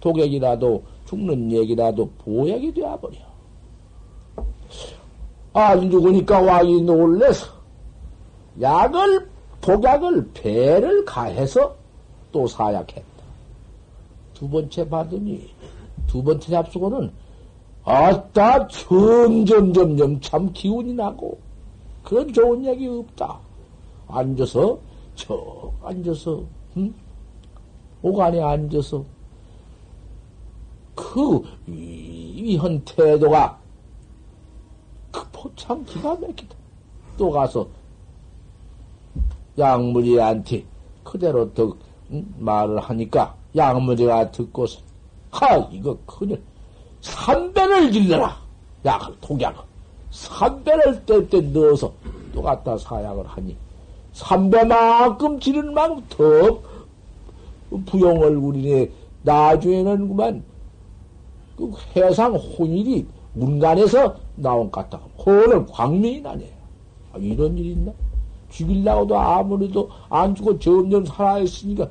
독약이라도 0.00 0.82
죽는 1.06 1.52
얘기라도 1.52 2.08
보약이 2.18 2.72
되어버려. 2.72 3.16
안 5.52 5.90
죽으니까 5.90 6.40
왕이 6.40 6.82
놀래서 6.82 7.46
약을 8.60 9.28
독약을 9.60 10.30
배를 10.34 11.04
가해서 11.04 11.74
또 12.32 12.46
사약했다. 12.46 13.04
두 14.34 14.48
번째 14.48 14.88
받으니 14.88 15.48
두 16.06 16.22
번째 16.22 16.50
잡수고는 16.50 17.10
아따 17.84 18.66
점점 18.68 19.72
점점 19.72 20.20
참 20.20 20.52
기운이 20.52 20.94
나고 20.94 21.38
그런 22.02 22.32
좋은 22.32 22.64
얘기 22.64 22.86
없다. 22.88 23.38
앉아서 24.08 24.78
저 25.14 25.72
앉아서 25.82 26.42
응? 26.76 26.92
오간에 28.04 28.38
앉아서 28.38 29.02
그 30.94 31.42
위한 31.66 32.84
태도가 32.84 33.58
그 35.10 35.26
포참 35.32 35.82
기가 35.86 36.14
막히다. 36.14 36.54
또 37.16 37.30
가서 37.30 37.66
양무리한테 39.58 40.66
그대로 41.02 41.52
더 41.54 41.74
말을 42.38 42.78
하니까 42.78 43.34
양무리가 43.56 44.30
듣고서 44.32 44.80
하 45.30 45.56
이거 45.72 45.96
큰일. 46.04 46.42
삼배를 47.00 47.90
질러라. 47.90 48.36
약을 48.84 49.16
독약을. 49.22 49.62
삼배를 50.10 51.06
뗄때 51.06 51.40
넣어서 51.40 51.90
또 52.34 52.42
갖다 52.42 52.76
사약을 52.76 53.26
하니 53.26 53.56
삼배만큼 54.12 55.40
지른 55.40 55.72
만큼 55.72 56.04
더 56.10 56.73
부용을 57.86 58.36
우리네 58.36 58.90
나중에는 59.22 60.08
그만 60.08 60.42
그 61.56 61.72
해상 61.96 62.34
혼일이 62.34 63.06
문간에서 63.34 64.16
나온 64.36 64.70
것 64.70 64.88
같다. 64.88 65.02
혼을 65.24 65.66
광명이 65.66 66.20
나네. 66.20 66.50
아, 67.12 67.18
이런 67.18 67.56
일이 67.56 67.72
있나? 67.72 67.92
죽일라고도 68.50 69.18
아무래도 69.18 69.88
안 70.08 70.34
죽고 70.34 70.58
점점 70.58 71.04
살아있으니까 71.04 71.88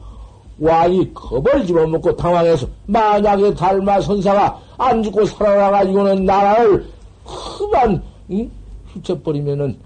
왕이 0.59 1.13
겁을 1.13 1.65
집어먹고 1.65 2.15
당황해서 2.15 2.67
만약에 2.85 3.53
달마 3.53 3.99
선사가 3.99 4.59
안 4.77 5.03
죽고 5.03 5.25
살아나가지고는 5.25 6.25
나라를 6.25 6.85
흡만 7.25 8.01
응? 8.31 8.49
휘쳐버리면은 8.93 9.77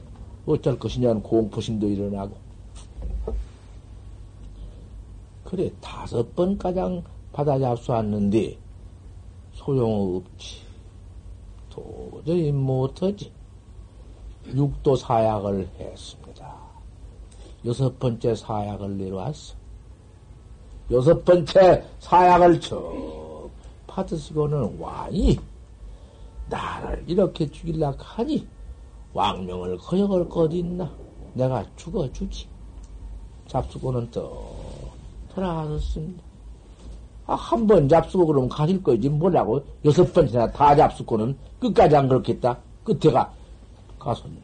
어쩔 0.46 0.78
것이냐는 0.78 1.22
공포심도 1.24 1.88
일어나고 1.88 2.36
그래 5.48 5.72
다섯 5.80 6.36
번 6.36 6.58
가장 6.58 7.02
받아 7.32 7.58
잡수왔는데 7.58 8.58
소용없지 9.54 10.58
도저히 11.70 12.52
못하지 12.52 13.32
육도 14.46 14.98
사약을 14.98 15.70
했습니다. 15.80 16.54
여섯 17.66 17.98
번째 17.98 18.36
사약을 18.36 18.98
내려왔어. 18.98 19.56
여섯 20.92 21.24
번째 21.24 21.82
사약을 22.00 22.60
쭉 22.60 23.50
받으시고는 23.88 24.78
왕이 24.80 25.40
나를 26.50 27.06
이렇게 27.08 27.50
죽일라 27.50 27.94
하니 27.98 28.46
왕명을 29.14 29.78
거역을 29.78 30.28
것 30.28 30.52
있나? 30.52 30.92
내가 31.36 31.66
죽어주지. 31.78 32.50
잡수고는 33.48 34.12
또 34.12 34.57
돌아왔습니다. 35.42 36.24
아, 37.28 37.36
한 37.36 37.68
번 37.68 37.88
잡수고 37.88 38.26
그러면 38.26 38.50
가실 38.50 38.82
거지. 38.82 39.08
뭐라고? 39.10 39.62
여섯 39.86 40.12
번째나 40.14 40.52
다 40.52 40.76
잡수고는 40.76 41.38
끝까지 41.60 41.96
안 41.96 42.08
그렇겠다. 42.08 42.58
끝에가 42.84 43.32
가섰네. 44.00 44.42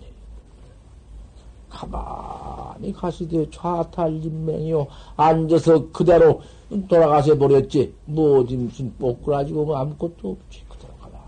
가만히 1.70 2.94
가시되 2.94 3.50
좌탈인명이요. 3.50 4.86
앉아서 5.16 5.90
그대로 5.92 6.42
돌아가서 6.88 7.36
버렸지. 7.38 7.96
뭐 8.06 8.40
어디 8.42 8.56
무슨 8.58 8.94
뽀꾸라지고 8.98 9.66
뭐 9.66 9.78
아무것도 9.78 10.32
없지. 10.32 10.64
그대로 10.70 10.94
가라. 10.98 11.20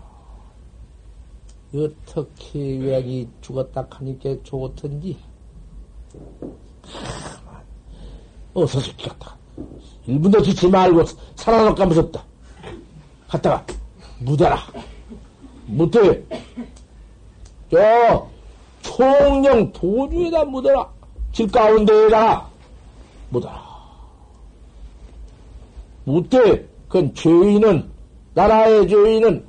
어떻게 1.74 2.78
왜이 2.78 3.26
죽었다 3.40 3.86
하니까 3.90 4.36
좋던지. 4.44 5.16
가만. 6.12 7.62
어서 8.54 8.78
죽겠다. 8.80 9.35
1분도 10.06 10.42
지지 10.44 10.68
말고 10.68 11.04
살아남을까 11.34 11.86
무섭다. 11.86 12.22
갔다가 13.28 13.64
묻어라. 14.20 14.58
묻어. 15.66 16.00
저 17.70 18.28
총령 18.82 19.72
도주에다 19.72 20.44
묻어라. 20.44 20.88
길 21.32 21.50
가운데에다가 21.50 22.50
묻어라. 23.30 23.66
묻되 26.04 26.68
그건 26.88 27.12
죄인은 27.14 27.90
나라의 28.34 28.88
죄인은 28.88 29.44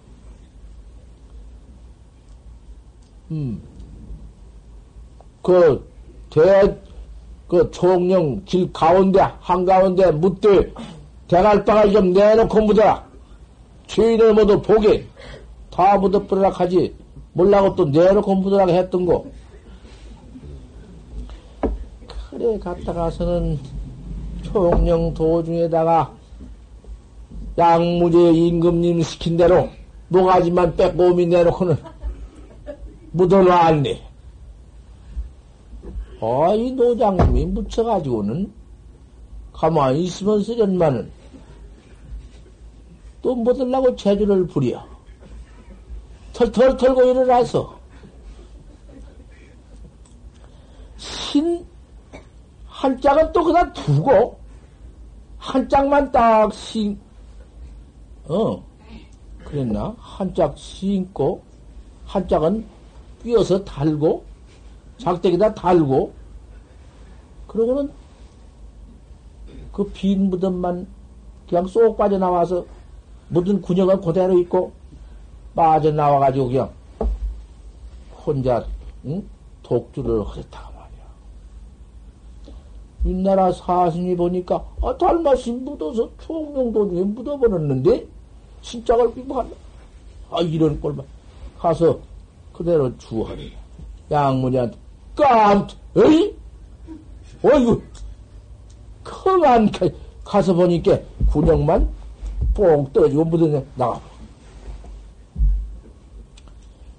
음, 3.31 3.61
그, 5.41 5.89
대, 6.29 6.81
그 7.47 7.69
총령 7.71 8.43
길 8.45 8.71
가운데, 8.73 9.21
한가운데 9.39 10.11
묻되, 10.11 10.73
대갈방을 11.27 11.91
좀 11.91 12.13
내놓고 12.13 12.61
묻어라. 12.61 13.03
죄인을 13.87 14.33
모두 14.33 14.61
보게, 14.61 15.05
다 15.71 15.97
묻어버리라 15.97 16.49
하지. 16.49 16.93
몰라고 17.33 17.75
또 17.75 17.85
내놓고 17.85 18.35
묻으라고 18.35 18.71
했던 18.71 19.05
거. 19.05 19.25
그래, 22.31 22.59
갔다 22.59 22.93
가서는 22.93 23.59
총령 24.43 25.13
도중에다가 25.13 26.11
양무제 27.57 28.31
임금님 28.31 29.01
시킨 29.01 29.37
대로 29.37 29.69
모가지만 30.09 30.75
오미 30.97 31.25
내놓고는 31.27 31.77
묻어놨네. 33.11 34.06
아, 36.19 36.53
이 36.53 36.71
노장님이 36.71 37.45
묻혀가지고는 37.47 38.51
가만히 39.53 40.05
있으면 40.05 40.43
쓰련만은 40.43 41.11
또 43.21 43.35
묻으려고 43.35 43.95
재주를 43.95 44.47
부려. 44.47 44.85
털털 46.33 46.77
털고 46.77 47.03
일어나서 47.03 47.77
신 50.97 51.67
한 52.77 53.01
짝은 53.01 53.31
또 53.33 53.43
그다 53.43 53.73
두고 53.73 54.37
한 55.39 55.67
짝만 55.67 56.11
딱 56.11 56.53
신, 56.53 56.99
어, 58.27 58.63
그랬나? 59.43 59.95
한짝 59.97 60.55
신고 60.55 61.41
한 62.05 62.27
짝은 62.27 62.63
끼어서 63.23 63.63
달고 63.65 64.23
작대기다 64.97 65.53
달고 65.53 66.11
그러고는 67.47 67.91
그 69.71 69.83
빈 69.93 70.29
무덤만 70.29 70.87
그냥 71.47 71.67
쏙 71.67 71.97
빠져나와서 71.97 72.65
묻은 73.29 73.61
군역은 73.61 74.01
그대로 74.01 74.37
있고 74.39 74.71
빠져나와가지고 75.55 76.47
그냥 76.47 76.69
혼자 78.25 78.65
응? 79.05 79.23
독주를 79.63 80.27
하셨다고 80.27 80.73
말이야. 80.73 81.05
윗나라 83.03 83.51
사신이 83.51 84.15
보니까 84.15 84.65
아, 84.81 84.97
달마시 84.97 85.51
묻어서 85.53 86.09
총명도 86.19 86.89
중에 86.89 87.03
묻어버렸는데 87.03 88.07
신짝을 88.61 89.13
끼고 89.13 89.33
한다. 89.39 89.55
아 90.31 90.41
이런 90.41 90.79
꼴만 90.81 91.05
가서 91.57 91.99
그대로 92.51 92.97
주하니 92.97 93.53
양문이한테 94.11 94.77
깜 95.17 95.67
에이 95.97 96.33
어이구 97.43 97.81
커만 99.03 99.69
가서 100.23 100.53
보니까 100.53 100.97
군역만 101.29 101.89
뽕 102.53 102.87
떨어지고 102.93 103.25
묻어내 103.25 103.63
나가. 103.75 103.99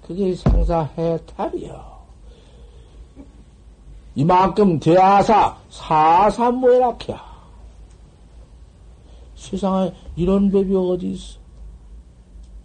그게 0.05 0.35
상사해탈이요. 0.35 1.99
이만큼 4.15 4.79
대하사 4.79 5.55
사삼모해락해야. 5.69 7.29
세상에 9.35 9.93
이런 10.15 10.51
법이 10.51 10.75
어디 10.75 11.11
있어? 11.11 11.39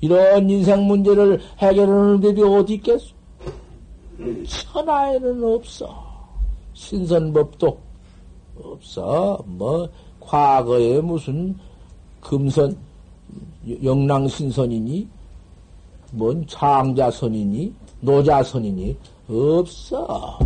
이런 0.01 0.51
인생 0.51 0.87
문제를 0.87 1.41
해결하는 1.59 2.21
법이 2.21 2.43
어디 2.43 2.75
있겠어? 2.75 3.07
천하에는 4.47 5.45
없어. 5.45 6.05
신선법도 6.75 7.79
없어. 8.63 9.43
뭐, 9.47 9.89
과거에 10.21 11.01
무슨 11.01 11.57
금선, 12.21 12.77
영랑신선이니, 13.83 15.09
뭔 16.13 16.47
창자선이니, 16.47 17.75
노자선이니, 18.01 18.97
없어. 19.29 20.39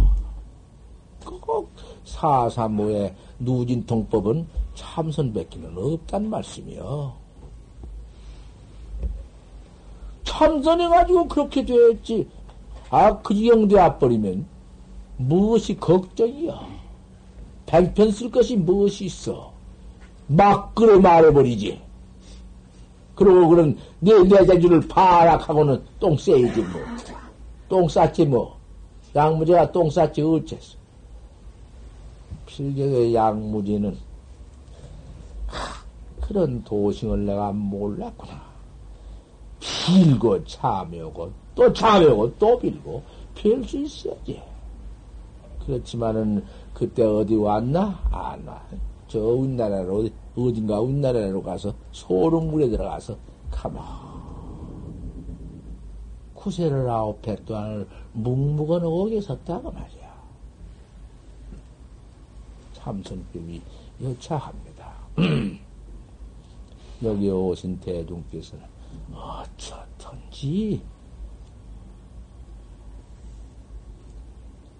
꼭 1.24 1.70
사사모의 2.04 3.14
누진통법은 3.38 4.46
참선밖에는 4.74 5.76
없단 5.76 6.30
말씀이요. 6.30 7.12
참선해가지고 10.24 11.28
그렇게 11.28 11.64
되었지. 11.64 12.28
아, 12.90 13.18
그 13.18 13.34
지경 13.34 13.68
되어버리면 13.68 14.46
무엇이 15.18 15.76
걱정이야. 15.76 16.66
백편 17.66 18.10
쓸 18.10 18.30
것이 18.30 18.56
무엇이 18.56 19.06
있어. 19.06 19.52
막 20.26 20.74
끌어 20.74 20.98
말해버리지. 20.98 21.80
그러고 23.14 23.48
그런 23.48 23.76
내 23.98 24.12
내자주를 24.22 24.86
파락하고는 24.88 25.82
똥 25.98 26.16
쎄야지 26.16 26.60
뭐. 26.62 26.80
똥 27.68 27.88
쌌지 27.88 28.24
뭐. 28.24 28.56
양무제가 29.14 29.72
똥 29.72 29.90
쌌지 29.90 30.22
어째서. 30.22 30.78
필경의 32.46 33.14
양무제는 33.14 33.98
그런 36.20 36.62
도싱을 36.64 37.26
내가 37.26 37.52
몰랐구나. 37.52 38.40
빌고 39.60 40.44
참여고 40.44 41.32
또 41.58 41.72
참여고 41.72 42.38
또 42.38 42.56
빌고 42.56 43.02
빌 43.34 43.64
수 43.64 43.78
있어야지. 43.78 44.40
그렇지만은 45.66 46.44
그때 46.72 47.02
어디 47.02 47.34
왔나? 47.34 48.00
안 48.12 48.46
와. 48.46 48.62
저 49.08 49.18
윗나라로 49.18 50.08
어딘가 50.36 50.80
윗나라로 50.80 51.42
가서 51.42 51.74
소름물에 51.90 52.68
들어가서 52.68 53.16
가만 53.50 53.82
구세를 56.34 56.88
아홉 56.88 57.26
해 57.26 57.34
동안을 57.44 57.88
묵묵은 58.12 58.84
오게 58.84 59.20
섰다고 59.20 59.72
말이야. 59.72 60.14
참선법이 62.74 63.60
여차합니다. 64.00 64.92
여기 67.02 67.30
오신 67.30 67.80
대중께서는 67.80 68.64
어쩌든지 69.12 70.80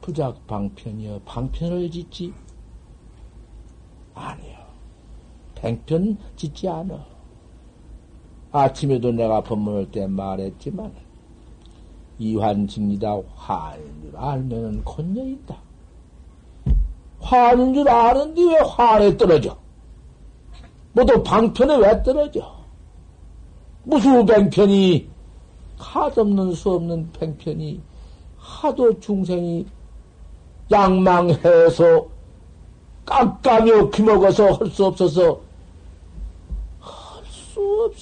부작 0.09 0.47
방편이여 0.47 1.21
방편을 1.27 1.91
짓지 1.91 2.33
아니요. 4.15 4.57
팽편 5.55 6.17
짓지 6.35 6.67
않아. 6.67 7.05
아침에도 8.51 9.13
내가 9.13 9.43
법문을 9.43 9.91
때 9.91 10.07
말했지만, 10.07 10.95
이환증이다, 12.19 13.21
화인 13.37 14.01
줄 14.01 14.17
알면은 14.17 14.83
건져 14.83 15.27
있다. 15.27 15.59
화인 17.21 17.75
줄 17.75 17.87
아는데 17.87 18.43
왜 18.43 18.59
화에 18.61 19.15
떨어져? 19.15 19.59
모두 20.95 21.23
방편에 21.23 21.77
왜 21.77 22.03
떨어져? 22.03 22.65
무슨 23.85 24.25
팽편이, 24.25 25.07
하없는 25.77 26.55
수 26.55 26.73
없는 26.73 27.13
팽편이, 27.13 27.83
하도 28.39 28.99
중생이 29.01 29.67
양망해서 30.71 32.07
깜깜이 33.07 33.91
귀먹어서 33.93 34.53
할 34.53 34.71
수 34.71 34.87
없어서 34.87 35.41
할수뭐 36.81 37.93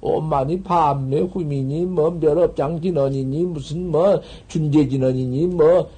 엄마니 0.00 0.62
밤내 0.62 1.20
후미니 1.20 1.86
뭐 1.86 2.10
멸업장 2.10 2.80
진원이니 2.80 3.44
무슨 3.44 3.90
뭐 3.90 4.20
준재 4.48 4.88
진원이니 4.88 5.46
뭐 5.48 5.90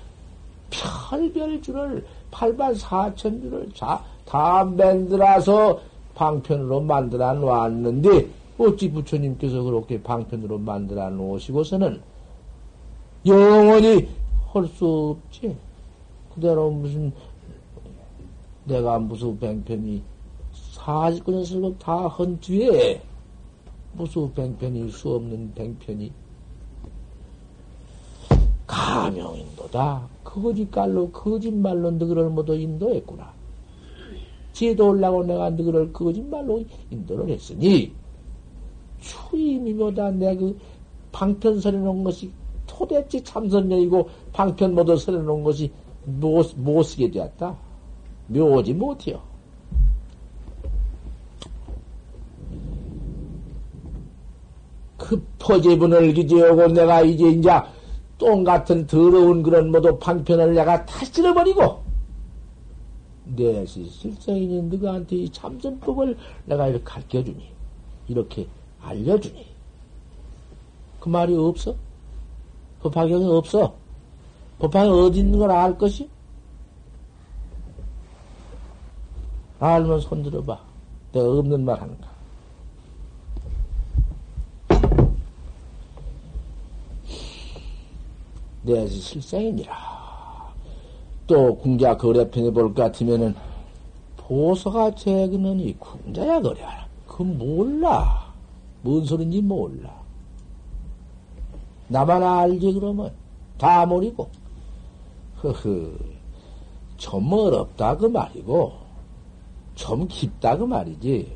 별별 0.71 1.63
줄을, 1.63 2.05
팔반 2.31 2.75
사천줄을 2.75 3.69
다, 3.79 4.03
다 4.25 4.65
만들어서 4.65 5.81
방편으로 6.15 6.81
만들어 6.81 7.35
놓았는데, 7.35 8.29
어찌 8.59 8.91
부처님께서 8.91 9.63
그렇게 9.63 10.03
방편으로 10.03 10.59
만들어 10.59 11.09
놓으시고서는 11.11 12.01
영원히 13.27 14.09
할 14.53 14.67
수 14.69 15.17
없지. 15.17 15.55
그대로 16.37 16.71
무슨, 16.71 17.13
내가 18.65 18.99
무슨 18.99 19.39
뱅편이 19.39 20.03
사십구년 20.53 21.45
설법 21.45 21.79
다한 21.79 22.39
뒤에 22.41 23.03
무슨 23.95 24.33
뱅편이 24.35 24.91
수 24.91 25.15
없는 25.15 25.53
뱅편이 25.55 26.13
가명인도다. 28.67 30.09
거짓말로, 30.23 31.11
거짓말로 31.11 31.91
너희를 31.93 32.29
모두 32.29 32.55
인도했구나. 32.55 33.33
지혜도 34.53 34.91
올라고 34.91 35.25
내가 35.25 35.51
너희를 35.51 35.93
거짓말로 35.93 36.63
인도를 36.91 37.31
했으니, 37.31 37.93
추임이보다 39.01 40.11
내 40.11 40.37
그 40.37 40.59
방편 41.13 41.61
서려놓은 41.61 42.05
것이 42.05 42.31
토대지 42.67 43.25
참선녀이고 43.25 44.09
방편 44.35 44.75
모두 44.75 44.97
서려놓은 44.97 45.43
것이 45.45 45.71
못, 46.07 46.55
못 46.57 46.83
쓰게 46.85 47.11
되었다. 47.11 47.57
묘지 48.29 48.73
못해요. 48.73 49.21
그 54.97 55.25
포제분을 55.39 56.15
기지하고 56.15 56.69
내가 56.69 57.03
이제 57.03 57.29
이제 57.29 57.51
똥 58.19 58.43
같은 58.43 58.87
더러운 58.87 59.43
그런 59.43 59.71
모두 59.71 59.97
방편을 59.99 60.55
내가 60.55 60.85
다 60.87 61.05
쓸어버리고 61.05 61.85
내 63.25 63.65
실생이니 63.67 64.63
너희한테 64.63 65.17
이 65.17 65.29
참선법을 65.31 66.17
내가 66.47 66.69
이렇게 66.69 66.85
가르쳐주니 66.85 67.51
이렇게 68.09 68.47
알려주니 68.81 69.47
그 71.01 71.09
말이 71.09 71.37
없어? 71.37 71.75
법화경이 72.81 73.29
없어? 73.29 73.75
법화경이 74.59 75.01
어디 75.07 75.19
있는 75.21 75.39
걸 75.39 75.51
알 75.51 75.77
것이? 75.77 76.09
알면 79.61 80.01
손 80.01 80.23
들어봐. 80.23 80.59
내가 81.13 81.29
없는 81.39 81.65
말 81.65 81.81
하는가. 81.81 82.09
내 88.63 88.87
실생이니라. 88.87 89.75
또 91.27 91.57
궁자 91.57 91.97
거래편에 91.97 92.51
볼 92.51 92.75
것 92.75 92.75
같으면은 92.75 93.35
보서가 94.17 94.95
재그는이 94.95 95.77
궁자야 95.79 96.41
거래하라. 96.41 96.87
그 97.07 97.23
몰라. 97.23 98.33
뭔 98.83 99.05
소린지 99.05 99.41
몰라. 99.41 99.95
나만 101.89 102.23
알지 102.23 102.73
그러면 102.73 103.13
다 103.59 103.87
모르고. 103.87 104.29
허허. 105.53 105.91
좀 106.97 107.33
어렵다 107.33 107.97
그 107.97 108.07
말이고 108.07 108.73
좀 109.75 110.07
깊다 110.09 110.57
그 110.57 110.65
말이지. 110.65 111.31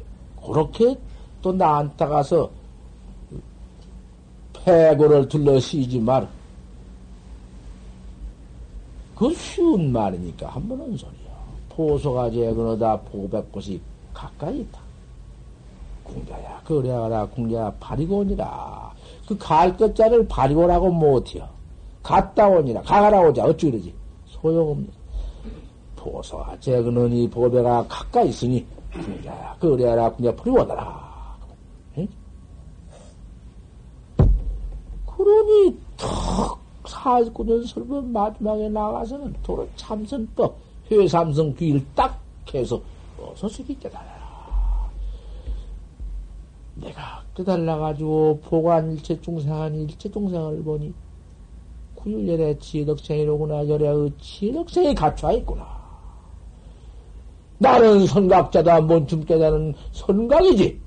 그렇게 0.45 0.97
또 1.43 1.53
나한테 1.53 2.07
가서 2.07 2.51
패고를 4.53 5.29
둘러 5.29 5.59
쉬지 5.61 5.99
마라. 6.01 6.27
그 9.15 9.33
쉬운 9.35 9.93
말이니까 9.93 10.49
한번 10.49 10.81
한 10.81 10.97
소리야. 10.97 11.31
포소가 11.69 12.31
제거너다 12.31 12.97
보백곳이 13.03 13.81
가까이 14.15 14.61
있다. 14.61 14.81
궁자야, 16.05 16.61
그래라, 16.65 17.27
궁자야, 17.27 17.73
바리고 17.79 18.19
오니라. 18.19 18.93
그 19.29 19.39
갈 19.39 19.77
것자를 19.77 20.27
바리고 20.27 20.67
라고 20.67 20.91
못해요. 20.91 21.49
갔다 22.03 22.49
오니라, 22.49 22.83
가가라 22.83 23.21
오자, 23.21 23.45
어찌 23.45 23.71
그러지? 23.71 23.95
소용없네. 24.41 24.87
포소가 25.97 26.59
제거너니 26.61 27.29
보배가 27.29 27.87
가까이 27.87 28.31
있으니, 28.31 28.67
그래라, 29.61 30.15
버리고 30.17 30.61
오너라. 30.63 31.37
응? 31.99 32.09
그러니, 35.07 35.79
턱! 35.97 36.61
49년 36.85 37.67
설법 37.67 38.07
마지막에 38.07 38.69
나가서는 38.69 39.35
도로 39.43 39.69
참선법, 39.77 40.57
회삼성 40.91 41.55
귀를 41.55 41.85
딱 41.95 42.19
해서 42.53 42.81
어서 43.21 43.49
새끼 43.49 43.79
깨달아라. 43.79 44.91
내가 46.77 47.23
깨달아가지고 47.35 48.41
보관 48.43 48.93
일체 48.93 49.21
중생한 49.21 49.75
일체 49.75 50.11
중생을 50.11 50.63
보니 50.65 50.93
구율열의 52.03 52.59
지덕생이로구나 52.59 53.69
열의 53.69 54.13
지덕생이 54.21 54.95
갖춰 54.95 55.33
있구나. 55.33 55.67
나는 57.59 58.07
선각자다 58.07 58.81
뭔춤 58.81 59.25
깨달은 59.25 59.75
선각이지. 59.93 60.81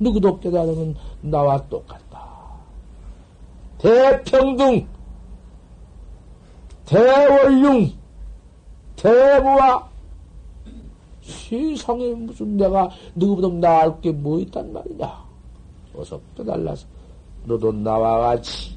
누구도 0.00 0.40
깨달으면 0.40 0.96
나와 1.20 1.56
똑같다. 1.68 2.24
대평등, 3.78 4.86
대원융, 6.86 7.92
대부와 8.96 9.88
세상에 11.20 12.14
무슨 12.14 12.56
내가 12.56 12.90
누구보다 13.14 13.48
나을 13.48 14.00
게 14.00 14.10
뭐 14.10 14.38
있단 14.40 14.72
말이냐. 14.72 15.24
어서 15.94 16.20
깨달라서 16.36 16.86
너도 17.44 17.70
나와 17.72 18.18
같이 18.18 18.73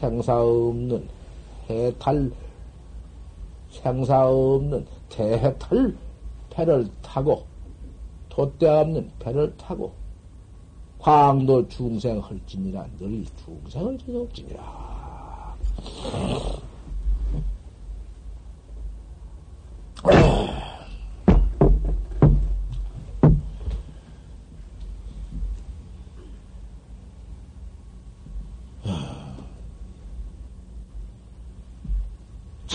생사 0.00 0.40
없는 0.40 1.08
해탈, 1.68 2.30
생사 3.70 4.28
없는 4.28 4.86
대해탈 5.08 5.94
배를 6.50 6.88
타고 7.02 7.44
돛대 8.28 8.68
없는 8.68 9.10
배를 9.18 9.56
타고 9.56 9.92
광도 10.98 11.68
중생 11.68 12.18
헐진이라 12.18 12.86
늘 12.98 13.24
중생을 13.44 13.98
지속지니라. 13.98 14.88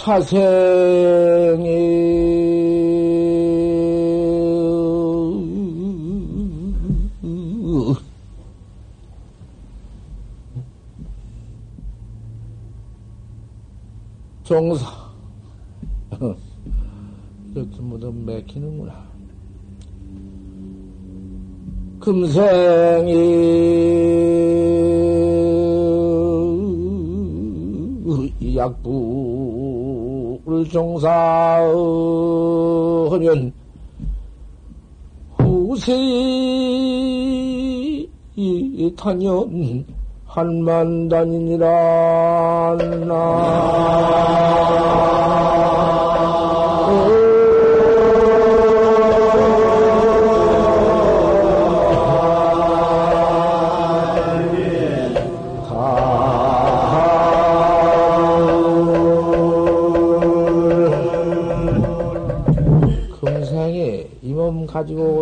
차생이 0.04 0.44
종사. 14.44 14.86
이렇게 17.56 17.80
모두 17.80 18.12
맥히는구나. 18.12 18.94
금생이 22.02 22.34
약부 28.58 29.23
를 30.46 30.68
종사하면 30.68 31.14
후세 35.38 35.94
탄연 38.98 39.86
한만단이니라 40.26 41.68
나. 43.08 44.34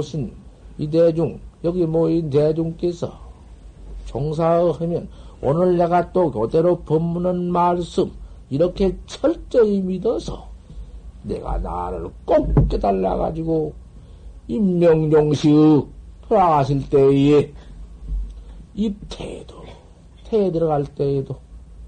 오신 0.02 0.32
이 0.80 0.89
대중, 0.89 1.39
여기 1.64 1.86
모인 1.86 2.30
대중께서 2.32 3.14
종사하면 4.06 5.08
오늘 5.43 5.78
내가 5.78 6.12
또 6.12 6.32
그대로 6.32 6.80
법문은 6.80 7.52
말씀 7.52 8.12
이렇게 8.49 8.97
철저히 9.06 9.80
믿어서 9.80 10.49
내가 11.24 11.60
나를 11.60 12.10
꼭 12.26 12.68
깨달아가지고 12.68 13.74
임명종시의 14.47 15.86
돌아가실 16.28 16.89
때에 16.89 17.54
이 18.74 18.95
태도, 19.08 19.64
태에 20.26 20.52
들어갈 20.52 20.84
때에도 20.86 21.36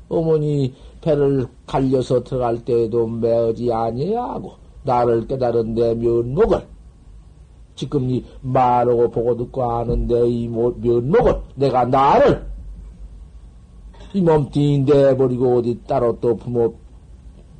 어머니 0.07 0.71
배를 1.01 1.47
갈려서 1.65 2.23
들어갈 2.23 2.63
때에도 2.63 3.07
매어지 3.07 3.73
아니야 3.73 4.23
하고 4.23 4.53
나를 4.83 5.25
깨달은 5.27 5.73
내 5.73 5.95
면목을 5.95 6.72
지금 7.75 8.09
이 8.09 8.23
말하고 8.41 9.09
보고 9.09 9.35
듣고 9.35 9.63
아는데 9.63 10.27
이 10.27 10.47
면목을 10.47 11.41
내가 11.55 11.85
나를 11.85 12.45
이 14.13 14.21
몸뚱이 14.21 14.79
내버리고 14.79 15.57
어디 15.57 15.79
따로 15.87 16.19
또 16.19 16.35
부모 16.35 16.75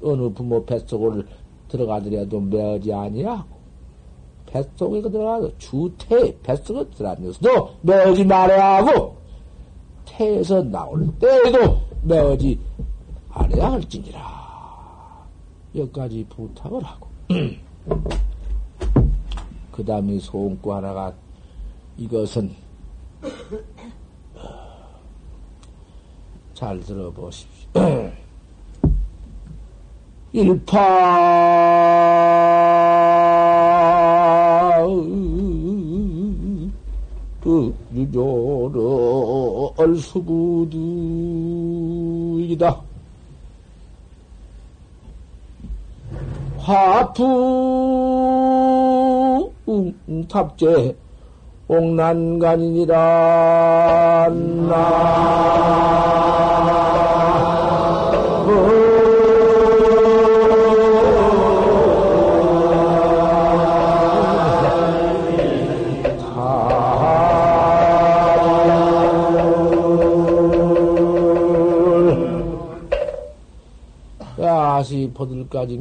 어느 0.03 0.29
부모 0.29 0.63
뱃속을 0.65 1.25
들어가더라도 1.67 2.39
매어지 2.39 2.93
아니야 2.93 3.45
뱃속에 4.45 5.01
들어가서 5.01 5.57
주태 5.57 6.37
뱃속에 6.43 6.87
들어가면서도 6.91 7.69
매어지 7.81 8.23
말아야 8.23 8.85
하고 8.85 9.15
태에서 10.05 10.61
나올 10.61 11.07
때에도 11.19 11.79
매어지 12.03 12.59
아니야 13.31 13.71
할지니라. 13.71 14.43
여기까지 15.75 16.25
부탁을 16.29 16.83
하고 16.83 17.07
그 19.73 19.83
다음에 19.83 20.19
소음구 20.19 20.73
하나가 20.73 21.11
이것은 21.97 22.51
잘 26.53 26.79
들어보십시오. 26.79 27.71
일파 30.31 31.33
유조로 37.93 39.73
얼수부두이다. 39.77 40.83
화푸 46.63 47.23
탑재. 50.29 50.95
옥난간이니라 51.67 52.97
나 54.69 55.33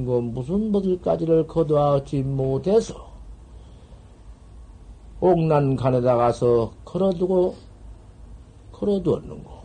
거 0.07 0.21
무슨 0.21 0.73
버들까지를 0.73 1.47
거두어지 1.47 2.23
못해서 2.23 3.13
옥난 5.21 5.77
간에다 5.77 6.17
가서 6.17 6.73
걸어두고 6.85 7.55
걸어두었는 8.73 9.45
거. 9.45 9.63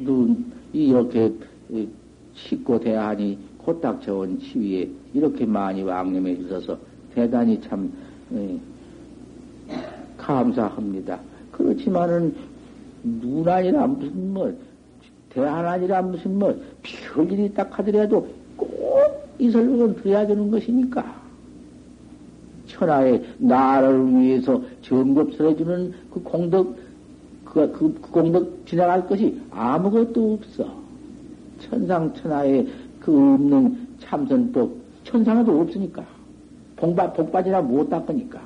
눈 0.00 0.52
이렇게 0.72 1.32
쉽고 2.34 2.78
대하니 2.78 3.38
코딱 3.58 4.02
저온 4.02 4.38
치위에 4.38 4.88
이렇게 5.14 5.46
많이 5.46 5.82
왕림해 5.82 6.36
주셔서 6.36 6.78
대단히 7.14 7.60
참 7.62 7.90
감사합니다. 10.18 11.18
그렇지만은 11.50 12.36
눈 13.20 13.48
아니라 13.48 13.86
무슨 13.86 14.34
뭐, 14.34 14.52
대안 15.30 15.66
아니라 15.66 16.02
무슨 16.02 16.38
뭐, 16.38 16.54
별일이 16.82 17.52
딱 17.54 17.78
하더라도 17.78 18.28
꼭 18.56 19.26
이 19.38 19.50
설명은 19.50 19.96
드려야 19.96 20.26
되는 20.26 20.50
것이니까. 20.50 21.04
천하에 22.66 23.22
나를 23.38 24.14
위해서 24.16 24.60
정급설해주는 24.82 25.94
그 26.10 26.22
공덕, 26.22 26.76
그, 27.44 27.70
그, 27.72 27.94
그 28.00 28.10
공덕 28.10 28.66
지나갈 28.66 29.06
것이 29.06 29.40
아무것도 29.50 30.34
없어. 30.34 30.68
천상 31.60 32.12
천하에 32.14 32.66
그 33.00 33.12
없는 33.12 33.86
참선법, 34.00 34.70
천상에도 35.04 35.60
없으니까. 35.60 36.04
복받, 36.76 37.14
복받이나 37.14 37.62
못 37.62 37.88
닦으니까. 37.88 38.40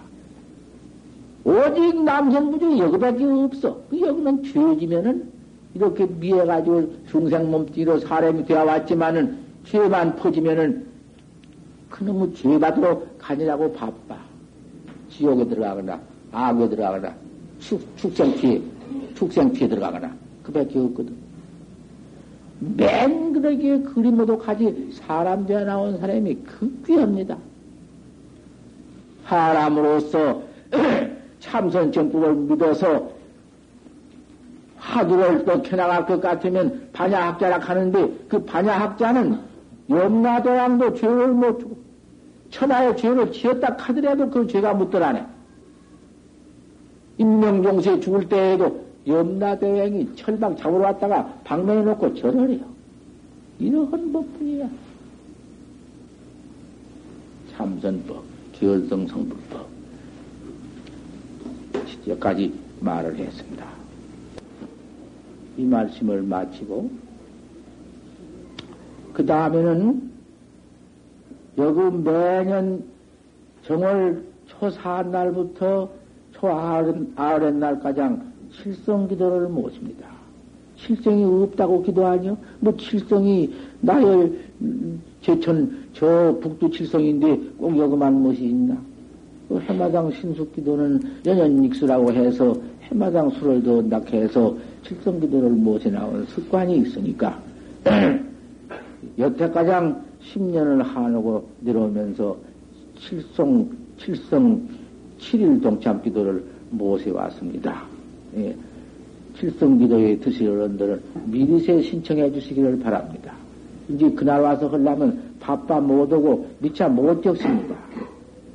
오직 1.44 2.02
남성부중 2.04 2.78
여기밖에 2.78 3.24
없어. 3.24 3.80
그 3.88 4.00
여기는 4.00 4.42
죄지면은 4.42 5.30
이렇게 5.74 6.06
미해가지고 6.06 6.92
중생 7.10 7.50
몸띠로 7.50 8.00
사람이 8.00 8.44
되어왔지만은 8.44 9.38
죄만 9.64 10.16
퍼지면은 10.16 10.86
그놈의 11.88 12.34
죄 12.34 12.58
받으러 12.58 13.02
가니라고 13.18 13.72
바빠. 13.72 14.18
지옥에 15.10 15.46
들어가거나 15.46 16.00
악에 16.32 16.68
들어가거나 16.68 17.14
축, 17.58 17.80
축생피에 17.96 18.60
축생피에 19.14 19.68
들어가거나 19.68 20.14
그밖에 20.42 20.78
없거든. 20.78 21.14
맨 22.60 23.32
그러기에 23.32 23.80
그림으로 23.80 24.38
가지 24.38 24.90
사람 24.92 25.46
되어 25.46 25.64
나온 25.64 25.98
사람이 25.98 26.34
극귀합니다. 26.36 27.38
사람으로서 29.26 30.42
참선 31.40 31.90
정법을 31.90 32.34
믿어서 32.34 33.10
화두를 34.76 35.44
또 35.44 35.62
켜나갈 35.62 36.06
것 36.06 36.20
같으면 36.20 36.88
반야학자라 36.92 37.58
하는데 37.58 38.12
그 38.28 38.44
반야학자는 38.44 39.38
염라도양도 39.88 40.94
죄를 40.94 41.28
못 41.28 41.60
주고 41.60 41.76
천하의 42.50 42.96
죄를 42.96 43.32
지었다 43.32 43.76
하더라도 43.78 44.30
그 44.30 44.46
죄가 44.46 44.74
묻더라네. 44.74 45.24
임명종세 47.18 48.00
죽을 48.00 48.28
때에도 48.28 48.84
염라대왕이 49.06 50.16
철방 50.16 50.56
잡으러 50.56 50.84
왔다가 50.84 51.26
방면에 51.44 51.82
놓고 51.82 52.14
절을 52.14 52.50
해요. 52.50 52.64
이러한 53.58 54.12
법뿐이야. 54.12 54.68
참선법, 57.56 58.24
기월성성불법. 58.52 59.69
여기까지 62.06 62.52
말을 62.80 63.16
했습니다. 63.16 63.66
이 65.56 65.64
말씀을 65.64 66.22
마치고, 66.22 66.90
그 69.12 69.26
다음에는 69.26 70.10
여기 71.58 71.96
매년 71.98 72.84
정월 73.66 74.24
초사한 74.46 75.10
날부터 75.10 75.90
초아랫 76.32 77.54
날 77.54 77.80
가장 77.80 78.32
칠성 78.52 79.08
기도를 79.08 79.48
모십니다. 79.48 80.08
칠성이 80.76 81.24
없다고 81.24 81.82
기도하뇨? 81.82 82.36
뭐 82.60 82.74
칠성이 82.76 83.52
나열 83.80 84.38
제천 85.20 85.88
저 85.92 86.38
북두 86.40 86.70
칠성인데 86.70 87.36
꼭 87.58 87.76
여기만 87.76 88.14
무엇이 88.14 88.44
있나? 88.44 88.80
그 89.50 89.58
해마당 89.58 90.12
신숙기도는 90.12 91.02
연연익수라고 91.26 92.12
해서 92.12 92.54
해마당 92.82 93.28
수를 93.30 93.60
둔다 93.60 94.00
해서 94.12 94.56
칠성기도를 94.84 95.50
모셔 95.50 95.90
나온 95.90 96.24
습관이 96.26 96.78
있으니까 96.78 97.36
여태 99.18 99.50
가장 99.50 100.00
10년을 100.22 100.84
한하고 100.84 101.48
내려오면서 101.62 102.36
칠성, 103.00 103.68
칠성 103.98 104.68
7일 105.18 105.60
동참기도를 105.60 106.44
모셔 106.70 107.12
왔습니다. 107.12 107.82
예. 108.36 108.54
칠성기도에 109.36 110.18
드실 110.18 110.48
어른들은 110.48 111.00
미리세 111.24 111.82
신청해 111.82 112.30
주시기를 112.34 112.78
바랍니다. 112.78 113.34
이제 113.88 114.08
그날 114.12 114.42
와서 114.42 114.68
하려면 114.68 115.20
바빠 115.40 115.80
못 115.80 116.12
오고 116.12 116.46
미차 116.60 116.88
못 116.88 117.20
적습니다. 117.20 117.74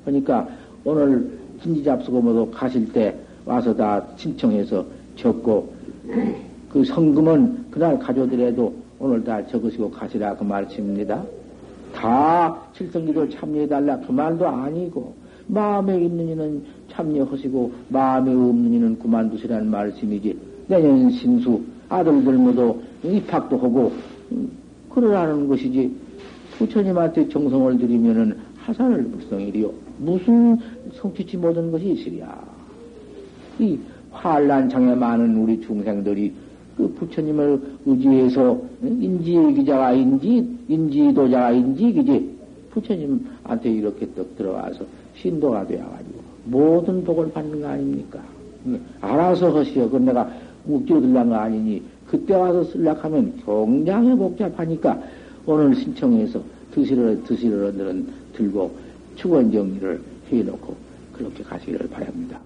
그러니까 0.05 0.47
오늘 0.85 1.27
진지잡수고 1.63 2.21
모두 2.21 2.49
가실 2.51 2.91
때 2.93 3.15
와서 3.43 3.75
다 3.75 4.05
신청해서 4.15 4.85
적고 5.15 5.73
그 6.69 6.83
성금은 6.83 7.65
그날 7.71 7.97
가져오더라도 7.97 8.73
오늘 8.99 9.23
다 9.23 9.45
적으시고 9.47 9.89
가시라 9.91 10.35
그 10.35 10.43
말씀입니다. 10.43 11.23
다 11.93 12.55
칠성기도 12.75 13.29
참여해달라 13.29 13.99
그 13.99 14.11
말도 14.11 14.47
아니고 14.47 15.13
마음에 15.47 15.99
있는 15.99 16.29
이는 16.29 16.63
참여하시고 16.91 17.71
마음에 17.89 18.31
없는 18.31 18.73
이는 18.73 18.99
그만두시라는 18.99 19.69
말씀이지. 19.69 20.37
내년 20.67 21.09
신수 21.09 21.61
아들들 21.89 22.33
모두 22.33 22.79
입학도 23.03 23.57
하고 23.57 23.91
음, 24.31 24.51
그러라는 24.89 25.47
것이지. 25.47 25.91
부처님한테 26.57 27.27
정성을 27.29 27.77
들이면은 27.77 28.37
하산을 28.57 29.03
불성이리요. 29.03 29.71
무슨 29.99 30.57
성취치 31.05 31.37
못한 31.37 31.71
것이 31.71 31.91
있으랴. 31.91 32.25
이 33.59 33.77
환란창에 34.11 34.95
많은 34.95 35.37
우리 35.37 35.61
중생들이 35.61 36.33
그 36.77 36.87
부처님을 36.89 37.61
의지해서 37.85 38.59
인지기자가 38.81 39.93
인지, 39.93 40.45
인지도자가 40.67 41.51
인지기지 41.51 42.35
부처님한테 42.71 43.71
이렇게 43.71 44.07
떡 44.13 44.35
들어와서 44.35 44.85
신도가 45.15 45.67
되어가지고 45.67 46.19
모든 46.45 47.03
복을 47.03 47.31
받는 47.31 47.61
거 47.61 47.67
아닙니까? 47.67 48.19
알아서 48.99 49.57
하시오. 49.57 49.85
그건 49.85 50.05
내가 50.05 50.29
웃겨 50.67 50.99
들란 50.99 51.29
거 51.29 51.35
아니니 51.35 51.81
그때 52.07 52.33
와서 52.33 52.63
쓸락하면 52.65 53.33
굉장히 53.45 54.15
복잡하니까 54.17 55.01
오늘 55.45 55.75
신청해서 55.75 56.41
드시러 56.73 57.23
드시러 57.23 57.71
들은 57.71 58.07
들고 58.33 58.71
축원 59.15 59.51
정리를 59.51 60.01
해놓고 60.29 60.84
그렇게 61.15 61.43
가시기를 61.43 61.89
바랍니다. 61.89 62.41